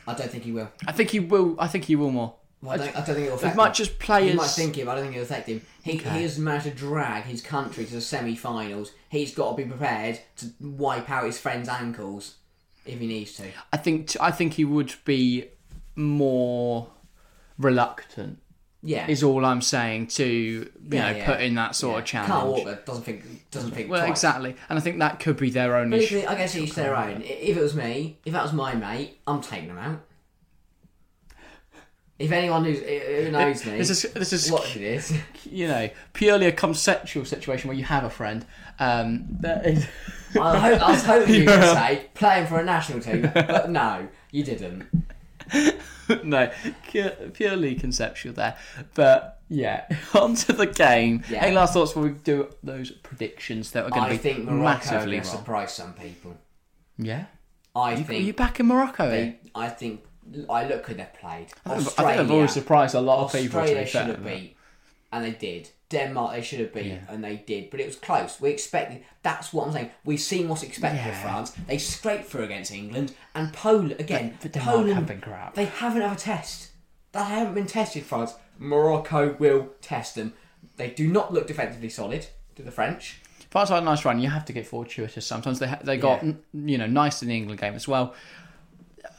I 0.08 0.14
don't 0.14 0.30
think 0.30 0.44
he 0.44 0.52
will. 0.52 0.70
I 0.88 0.92
think 0.92 1.10
he 1.10 1.20
will. 1.20 1.56
I 1.60 1.68
think 1.68 1.86
he 1.86 1.96
will 1.96 2.12
more. 2.12 2.36
Well, 2.62 2.72
I, 2.74 2.78
don't, 2.78 2.88
I 2.90 2.94
don't 2.94 3.06
think 3.06 3.20
it'll 3.28 3.36
affect 3.36 3.44
him. 3.44 3.50
As 3.52 3.56
much 3.58 3.80
him. 3.80 3.84
as 3.84 3.90
players, 3.90 4.32
He 4.32 4.38
might 4.38 4.48
think 4.50 4.78
it, 4.78 4.86
but 4.86 4.92
I 4.92 4.96
don't 4.96 5.04
think 5.06 5.16
it'll 5.18 5.26
affect 5.26 5.48
him. 5.50 5.62
He, 5.84 6.00
Okay. 6.00 6.10
he 6.10 6.22
has 6.24 6.40
managed 6.40 6.66
to 6.66 6.72
drag 6.72 7.24
his 7.26 7.42
country 7.42 7.86
to 7.86 7.92
the 7.94 8.02
semi-finals. 8.02 8.92
He's 9.10 9.34
got 9.36 9.52
to 9.52 9.58
be 9.64 9.70
prepared 9.70 10.20
to 10.38 10.48
wipe 10.60 11.10
out 11.10 11.26
his 11.26 11.38
friend's 11.40 11.70
ankles 11.70 12.36
if 12.86 13.00
he 13.00 13.06
needs 13.08 13.34
to. 13.38 13.46
I 13.72 13.78
think 13.78 14.16
I 14.20 14.32
think 14.32 14.54
he 14.54 14.66
would 14.66 14.96
be 15.06 15.46
more 15.96 16.88
reluctant. 17.58 18.40
Yeah, 18.88 19.08
Is 19.08 19.24
all 19.24 19.44
I'm 19.46 19.62
saying 19.64 20.08
to 20.08 20.24
you 20.26 20.72
Yeah, 20.92 21.12
know 21.12 21.18
yeah. 21.18 21.26
put 21.26 21.42
in 21.42 21.56
that 21.56 21.76
sort 21.76 21.94
yeah. 21.94 22.00
of 22.00 22.06
challenge. 22.06 22.32
Kyle 22.32 22.48
Walker 22.52 22.80
doesn't 22.86 23.04
think 23.04 23.50
doesn't 23.50 23.72
think 23.72 23.90
Well, 23.90 24.02
twice. 24.02 24.12
exactly, 24.12 24.56
and 24.70 24.78
I 24.78 24.82
think 24.82 25.00
that 25.00 25.20
could 25.20 25.38
be 25.38 25.50
their 25.50 25.72
But 25.90 26.02
if 26.02 26.10
Sh- 26.10 26.26
I 26.28 26.36
guess 26.36 26.56
each 26.56 26.74
their 26.76 26.96
own. 26.96 27.24
If 27.24 27.58
it 27.58 27.62
was 27.62 27.74
me, 27.74 28.20
if 28.26 28.34
that 28.34 28.44
was 28.44 28.54
my 28.54 28.76
mate, 28.76 29.20
I'm 29.26 29.42
taking 29.42 29.70
him 29.70 29.80
out. 29.80 30.02
If 32.18 32.32
anyone 32.32 32.64
who's, 32.64 32.80
who 32.80 33.32
knows 33.32 33.66
me, 33.66 33.78
this 33.78 33.90
is 33.90 34.14
this 34.14 34.32
is 34.32 34.50
what 34.50 34.74
it 34.76 34.82
is. 34.82 35.14
you 35.44 35.68
know 35.68 35.90
purely 36.14 36.46
a 36.46 36.52
conceptual 36.52 37.26
situation 37.26 37.68
where 37.68 37.78
you 37.78 37.84
have 37.84 38.04
a 38.04 38.10
friend. 38.10 38.46
Um, 38.80 39.26
that 39.42 39.66
is, 39.66 39.86
I, 40.40 40.58
hope, 40.58 40.82
I 40.82 40.92
was 40.92 41.04
hoping 41.04 41.36
you 41.36 41.46
to 41.46 41.62
say 41.74 42.08
playing 42.14 42.48
for 42.48 42.60
a 42.60 42.64
national 42.64 43.02
team, 43.02 43.30
but 43.34 43.70
no, 43.82 44.08
you 44.32 44.44
didn't. 44.44 44.86
no, 46.24 46.52
purely 47.34 47.76
conceptual 47.76 48.34
there. 48.34 48.58
But 48.94 49.42
yeah, 49.50 49.86
onto 50.14 50.54
the 50.54 50.66
game. 50.68 51.24
Yeah. 51.30 51.44
Any 51.44 51.56
last 51.56 51.74
thoughts 51.74 51.92
before 51.92 52.04
we 52.04 52.18
do 52.18 52.50
those 52.64 52.92
predictions 52.92 53.72
that 53.72 53.86
are 53.86 53.90
going 53.90 54.06
to 54.06 54.10
be 54.12 54.18
think 54.18 54.46
Morocco 54.46 54.58
are 54.58 54.64
massively 54.64 55.18
wrong? 55.18 55.26
surprise 55.26 55.74
some 55.74 55.94
people. 55.94 56.38
Yeah, 56.98 57.26
I 57.76 57.92
you, 57.96 58.04
think 58.06 58.22
Are 58.22 58.26
you 58.26 58.34
back 58.34 58.60
in 58.60 58.68
Morocco? 58.68 59.10
eh? 59.10 59.34
I 59.54 59.68
think 59.68 60.04
I 60.50 60.66
look 60.68 60.86
who 60.88 60.94
they've 60.96 61.14
played. 61.14 61.48
I 61.66 61.76
think- 61.78 62.00
I 62.00 62.04
think 62.04 62.18
they've 62.18 62.32
always 62.32 62.52
surprised 62.54 62.96
a 62.96 63.02
lot 63.02 63.20
of 63.26 63.32
people. 63.32 63.60
Australia 63.60 63.86
should 63.86 64.08
have 64.08 64.26
beat, 64.26 64.56
and 65.12 65.24
they 65.26 65.32
did. 65.32 65.70
Denmark 65.90 66.34
they 66.34 66.42
should 66.42 66.60
have 66.62 66.74
beat, 66.74 66.86
Yeah. 66.88 67.00
and 67.10 67.24
they 67.24 67.36
did. 67.38 67.70
But 67.70 67.80
it 67.80 67.86
was 67.86 67.96
close. 67.96 68.42
We 68.42 68.50
expected. 68.50 69.04
That's 69.22 69.54
what 69.54 69.68
I'm 69.68 69.74
saying. 69.74 69.92
We've 70.04 70.20
seen 70.20 70.50
what's 70.50 70.64
expected 70.64 71.08
of 71.08 71.16
France. 71.18 71.52
They 71.68 71.78
scraped 71.78 72.26
through 72.26 72.44
against 72.46 72.72
England 72.72 73.14
and 73.36 73.54
Poland 73.54 73.96
again. 74.00 74.38
But 74.42 74.54
Denmark 74.54 74.76
Poland 74.78 74.96
have 74.96 75.06
been 75.08 75.22
crap. 75.22 75.54
They 75.54 75.66
haven't 75.66 76.02
had 76.02 76.14
a 76.14 76.16
test. 76.20 76.72
They 77.12 77.24
haven't 77.24 77.54
been 77.54 77.68
tested, 77.68 78.04
France. 78.04 78.34
Morocco 78.58 79.36
will 79.38 79.70
test 79.82 80.16
them. 80.16 80.34
They 80.78 80.90
do 80.90 81.08
not 81.08 81.32
look 81.34 81.46
defensively 81.48 81.90
solid 81.90 82.26
to 82.56 82.64
the 82.64 82.72
French. 82.72 83.22
France 83.52 83.70
had 83.70 83.84
a 83.84 83.86
nice 83.86 84.04
run. 84.04 84.20
You 84.20 84.30
have 84.32 84.44
to 84.46 84.54
get 84.54 84.66
fortuitous 84.68 85.26
sometimes. 85.26 85.60
They 85.60 85.68
ha- 85.68 85.80
they 85.84 85.98
got 85.98 86.24
Yeah. 86.26 86.34
you 86.54 86.78
know 86.80 86.88
nice 86.88 87.22
in 87.22 87.28
the 87.30 87.38
England 87.38 87.62
game 87.62 87.76
as 87.76 87.88
well. 87.88 88.14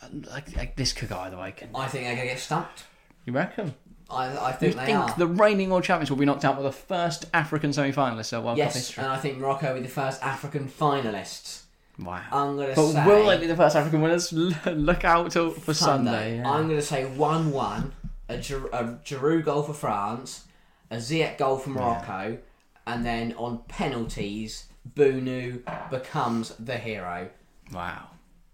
Uh, 0.03 0.07
Like, 0.31 0.57
like 0.57 0.77
this 0.77 0.93
could 0.93 1.09
go 1.09 1.19
either 1.19 1.37
way. 1.37 1.53
Can 1.53 1.69
I 1.75 1.87
think 1.89 2.05
they're 2.05 2.15
going 2.17 2.29
to 2.29 2.35
get 2.35 2.41
stumped. 2.41 2.85
you 3.25 3.33
reckon? 3.33 3.75
I, 4.09 4.27
I 4.27 4.51
You 4.51 4.57
think 4.57 4.77
they 4.77 4.87
think 4.87 4.99
are. 4.99 5.15
the 5.19 5.27
reigning 5.27 5.71
world 5.71 5.83
champions 5.85 6.11
will 6.11 6.17
be 6.19 6.25
knocked 6.27 6.45
out 6.45 6.57
with 6.57 6.65
the 6.67 6.73
first 6.73 7.25
African 7.35 7.73
semi-finalists 7.73 8.33
of 8.33 8.45
World 8.45 8.57
Cup 8.57 8.67
yes, 8.67 8.75
history? 8.75 9.03
and 9.03 9.13
I 9.13 9.17
think 9.19 9.39
Morocco 9.39 9.69
will 9.69 9.81
be 9.81 9.87
the 9.87 9.89
first 9.93 10.23
African 10.23 10.69
finalists. 10.69 11.63
Wow. 11.99 12.23
I'm 12.31 12.57
going 12.57 12.69
to 12.69 12.75
But 12.77 12.93
say. 12.93 13.07
will 13.07 13.27
they 13.27 13.39
be 13.39 13.47
the 13.47 13.57
first 13.57 13.75
African 13.75 14.01
winners? 14.03 14.33
Look 14.67 15.05
out 15.05 15.31
till 15.33 15.51
for 15.51 15.75
Sunday. 15.75 16.37
yeah. 16.37 16.49
I'm 16.51 16.67
going 16.69 16.79
to 16.79 16.87
say 16.87 17.05
1 17.07 17.51
1, 17.51 17.93
a, 18.29 18.37
Gir- 18.39 18.69
a 18.73 18.85
Giroud 19.05 19.45
goal 19.45 19.63
for 19.63 19.73
France, 19.75 20.45
a 20.91 20.97
Ziyech 20.97 21.37
goal 21.39 21.57
for 21.59 21.71
Morocco, 21.71 22.39
and 22.87 23.05
then 23.05 23.33
on 23.39 23.59
penalties, 23.67 24.67
Bounou 24.95 25.63
becomes 25.91 26.51
the 26.61 26.77
hero. 26.77 27.29
Wow. 27.73 28.11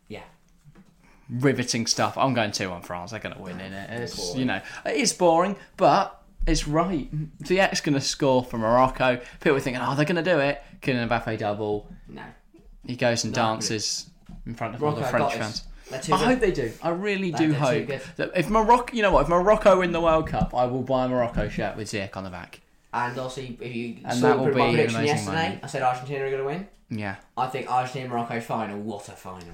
Yeah. 0.08 0.22
Riveting 1.40 1.86
stuff. 1.86 2.18
I'm 2.18 2.34
going 2.34 2.52
two 2.52 2.70
on 2.70 2.82
France. 2.82 3.10
They're 3.12 3.20
going 3.20 3.34
to 3.34 3.40
win 3.40 3.58
in 3.60 3.72
it. 3.72 3.90
It's 3.90 4.16
Boring. 4.16 4.38
you 4.38 4.44
know 4.44 4.60
it 4.84 4.96
is 4.96 5.12
boring, 5.14 5.56
but 5.76 6.22
it's 6.46 6.68
right. 6.68 7.08
Ziyech's 7.42 7.80
going 7.80 7.94
to 7.94 8.00
score 8.00 8.44
for 8.44 8.58
Morocco. 8.58 9.18
People 9.40 9.56
are 9.56 9.60
thinking, 9.60 9.82
oh, 9.82 9.94
they're 9.94 10.04
going 10.04 10.22
to 10.22 10.30
do 10.30 10.38
it. 10.40 10.62
Kylian 10.82 11.08
Mbappe 11.08 11.38
double. 11.38 11.88
No. 12.08 12.22
He 12.86 12.96
goes 12.96 13.24
and 13.24 13.32
No, 13.34 13.42
dances 13.42 14.10
in 14.44 14.54
front 14.54 14.74
of 14.74 14.82
all 14.82 14.92
the 14.92 15.04
French 15.04 15.34
fans. 15.34 15.64
I 15.92 15.98
good. 15.98 16.10
hope 16.12 16.40
they 16.40 16.50
do. 16.52 16.72
I 16.82 16.88
really 16.90 17.30
They're- 17.30 17.48
do 17.48 17.54
hope 17.54 17.88
that 18.16 18.32
if 18.34 18.48
Morocco, 18.50 18.94
you 18.94 19.02
know 19.02 19.12
what, 19.12 19.22
if 19.22 19.28
Morocco 19.28 19.78
win 19.78 19.92
the 19.92 20.00
World 20.00 20.26
Cup, 20.26 20.54
I 20.54 20.64
will 20.66 20.82
buy 20.82 21.04
a 21.04 21.08
Morocco 21.08 21.48
shirt 21.48 21.76
with 21.76 21.88
Ziyech 21.90 22.16
on 22.16 22.24
the 22.24 22.30
back. 22.30 22.60
And 22.94 23.16
also, 23.18 23.40
if 23.40 23.74
you 23.74 23.98
And 24.04 24.18
saw 24.18 24.28
that 24.28 24.38
will 24.38 24.46
be 24.54 24.60
an 24.60 24.68
prediction 24.74 24.96
amazing 25.00 25.06
yesterday, 25.16 25.42
moment. 25.44 25.60
I 25.64 25.66
said 25.66 25.82
Argentina 25.82 26.24
are 26.24 26.30
going 26.30 26.40
to 26.42 26.46
win. 26.46 26.68
Yeah. 26.90 27.16
I 27.36 27.46
think 27.46 27.70
Argentina 27.70 28.08
Morocco 28.08 28.40
final. 28.40 28.78
What 28.80 29.08
a 29.08 29.12
final! 29.12 29.46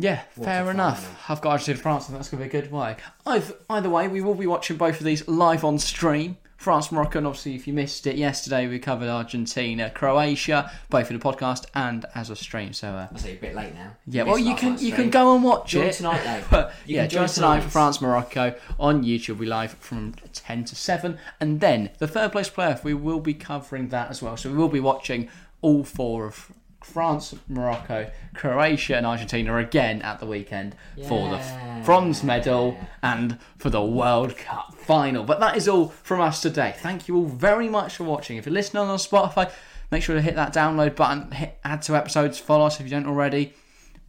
Yeah, 0.00 0.22
fair 0.40 0.70
enough. 0.70 1.02
final. 1.04 1.18
I've 1.28 1.40
got 1.40 1.50
Argentina 1.52 1.78
France, 1.78 2.08
and 2.08 2.16
that's 2.16 2.28
going 2.30 2.42
to 2.42 2.48
be 2.48 2.56
a 2.56 2.62
good 2.62 2.70
way. 2.70 2.96
Either, 3.26 3.54
either 3.68 3.90
way, 3.90 4.06
we 4.06 4.20
will 4.20 4.34
be 4.34 4.46
watching 4.46 4.76
both 4.76 4.98
of 5.00 5.04
these 5.04 5.26
live 5.26 5.64
on 5.64 5.78
stream. 5.80 6.36
France, 6.56 6.90
Morocco, 6.90 7.18
and 7.18 7.26
obviously, 7.28 7.54
if 7.54 7.66
you 7.68 7.72
missed 7.72 8.04
it 8.08 8.16
yesterday, 8.16 8.66
we 8.66 8.78
covered 8.80 9.08
Argentina, 9.08 9.90
Croatia, 9.90 10.70
both 10.90 11.06
for 11.06 11.12
the 11.12 11.18
podcast 11.20 11.66
and 11.74 12.04
as 12.16 12.30
a 12.30 12.36
stream. 12.36 12.72
So, 12.72 12.88
uh, 12.88 13.06
I 13.14 13.16
say 13.18 13.32
a 13.36 13.40
bit 13.40 13.54
late 13.54 13.74
now. 13.74 13.92
yeah, 14.08 14.24
well, 14.24 14.38
you 14.40 14.56
can 14.56 14.76
you 14.78 14.92
can 14.92 15.08
go 15.10 15.34
and 15.36 15.44
watch 15.44 15.70
Join 15.70 15.86
it. 15.86 15.92
tonight 15.94 16.20
though. 16.24 16.42
But 16.50 16.72
You 16.84 16.96
yeah, 16.96 17.02
can 17.02 17.10
join 17.10 17.18
join 17.18 17.24
us 17.26 17.34
tonight 17.36 17.60
for. 17.62 17.70
France 17.70 18.00
Morocco 18.00 18.56
on 18.78 19.04
YouTube. 19.04 19.38
We 19.38 19.46
live 19.46 19.72
from 19.74 20.14
ten 20.32 20.64
to 20.64 20.74
seven, 20.74 21.18
and 21.38 21.60
then 21.60 21.90
the 21.98 22.08
third 22.08 22.32
place 22.32 22.50
playoff. 22.50 22.82
We 22.82 22.92
will 22.94 23.20
be 23.20 23.34
covering 23.34 23.88
that 23.90 24.10
as 24.10 24.20
well. 24.20 24.36
So 24.36 24.50
we 24.50 24.56
will 24.56 24.68
be 24.68 24.80
watching 24.80 25.28
all 25.62 25.84
four 25.84 26.26
of 26.26 26.50
France, 26.80 27.34
Morocco, 27.48 28.10
Croatia, 28.34 28.96
and 28.96 29.06
Argentina 29.06 29.56
again 29.56 30.00
at 30.02 30.20
the 30.20 30.26
weekend 30.26 30.74
for 31.06 31.28
the 31.30 31.82
bronze 31.84 32.22
medal 32.22 32.76
and 33.02 33.38
for 33.56 33.70
the 33.70 33.82
World 33.82 34.36
Cup 34.36 34.74
final. 34.74 35.24
But 35.24 35.40
that 35.40 35.56
is 35.56 35.68
all 35.68 35.88
from 35.88 36.20
us 36.20 36.40
today. 36.40 36.74
Thank 36.78 37.08
you 37.08 37.16
all 37.16 37.26
very 37.26 37.68
much 37.68 37.96
for 37.96 38.04
watching. 38.04 38.36
If 38.36 38.46
you're 38.46 38.52
listening 38.52 38.84
on 38.84 38.98
Spotify, 38.98 39.50
make 39.90 40.02
sure 40.02 40.14
to 40.14 40.22
hit 40.22 40.36
that 40.36 40.54
download 40.54 40.96
button, 40.96 41.30
hit 41.32 41.58
add 41.64 41.82
to 41.82 41.96
episodes, 41.96 42.38
follow 42.38 42.66
us 42.66 42.80
if 42.80 42.86
you 42.86 42.90
don't 42.90 43.06
already. 43.06 43.54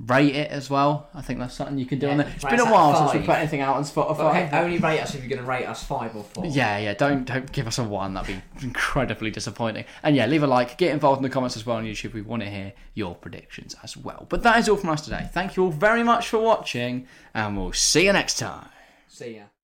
Rate 0.08 0.34
it 0.34 0.50
as 0.50 0.70
well. 0.70 1.10
I 1.14 1.22
think 1.22 1.40
that's 1.40 1.54
something 1.54 1.78
you 1.78 1.86
can 1.86 2.00
do 2.00 2.06
Yeah, 2.06 2.14
on 2.14 2.18
there. 2.20 2.32
It's 2.34 2.46
been 2.46 2.60
a 2.62 2.72
while 2.72 2.96
since 2.96 3.14
we 3.20 3.20
put 3.28 3.36
anything 3.38 3.60
out 3.60 3.76
on 3.76 3.84
Spotify. 3.84 4.48
Okay, 4.48 4.58
only 4.58 4.78
rate 4.78 5.02
us 5.02 5.14
if 5.14 5.20
you're 5.20 5.30
going 5.30 5.42
to 5.42 5.48
rate 5.48 5.66
us 5.66 5.84
five 5.84 6.16
or 6.16 6.24
four. 6.24 6.46
Yeah, 6.46 6.78
yeah. 6.78 6.94
Don't 6.94 7.26
don't 7.26 7.52
give 7.52 7.68
us 7.68 7.80
a 7.80 7.84
one. 7.84 8.14
That'd 8.14 8.34
be 8.34 8.42
incredibly 8.66 9.30
disappointing. 9.30 9.84
And 10.02 10.16
yeah, 10.16 10.26
leave 10.26 10.42
a 10.44 10.48
like. 10.48 10.78
Get 10.78 10.94
involved 10.94 11.20
in 11.20 11.24
the 11.24 11.30
comments 11.30 11.58
as 11.58 11.66
well 11.66 11.76
on 11.76 11.84
YouTube. 11.84 12.14
We 12.14 12.22
want 12.22 12.44
to 12.44 12.50
hear 12.50 12.72
your 12.94 13.14
predictions 13.14 13.76
as 13.84 13.98
well. 13.98 14.26
But 14.30 14.44
that 14.44 14.58
is 14.60 14.70
all 14.70 14.78
from 14.78 14.92
us 14.92 15.02
today. 15.02 15.30
Thank 15.34 15.58
you 15.58 15.66
all 15.66 15.72
very 15.72 16.04
much 16.04 16.30
for 16.30 16.38
watching, 16.38 17.06
and 17.34 17.58
we'll 17.58 17.74
see 17.74 18.06
you 18.06 18.14
next 18.14 18.40
time. 18.40 18.70
See 19.10 19.36
ya. 19.36 19.44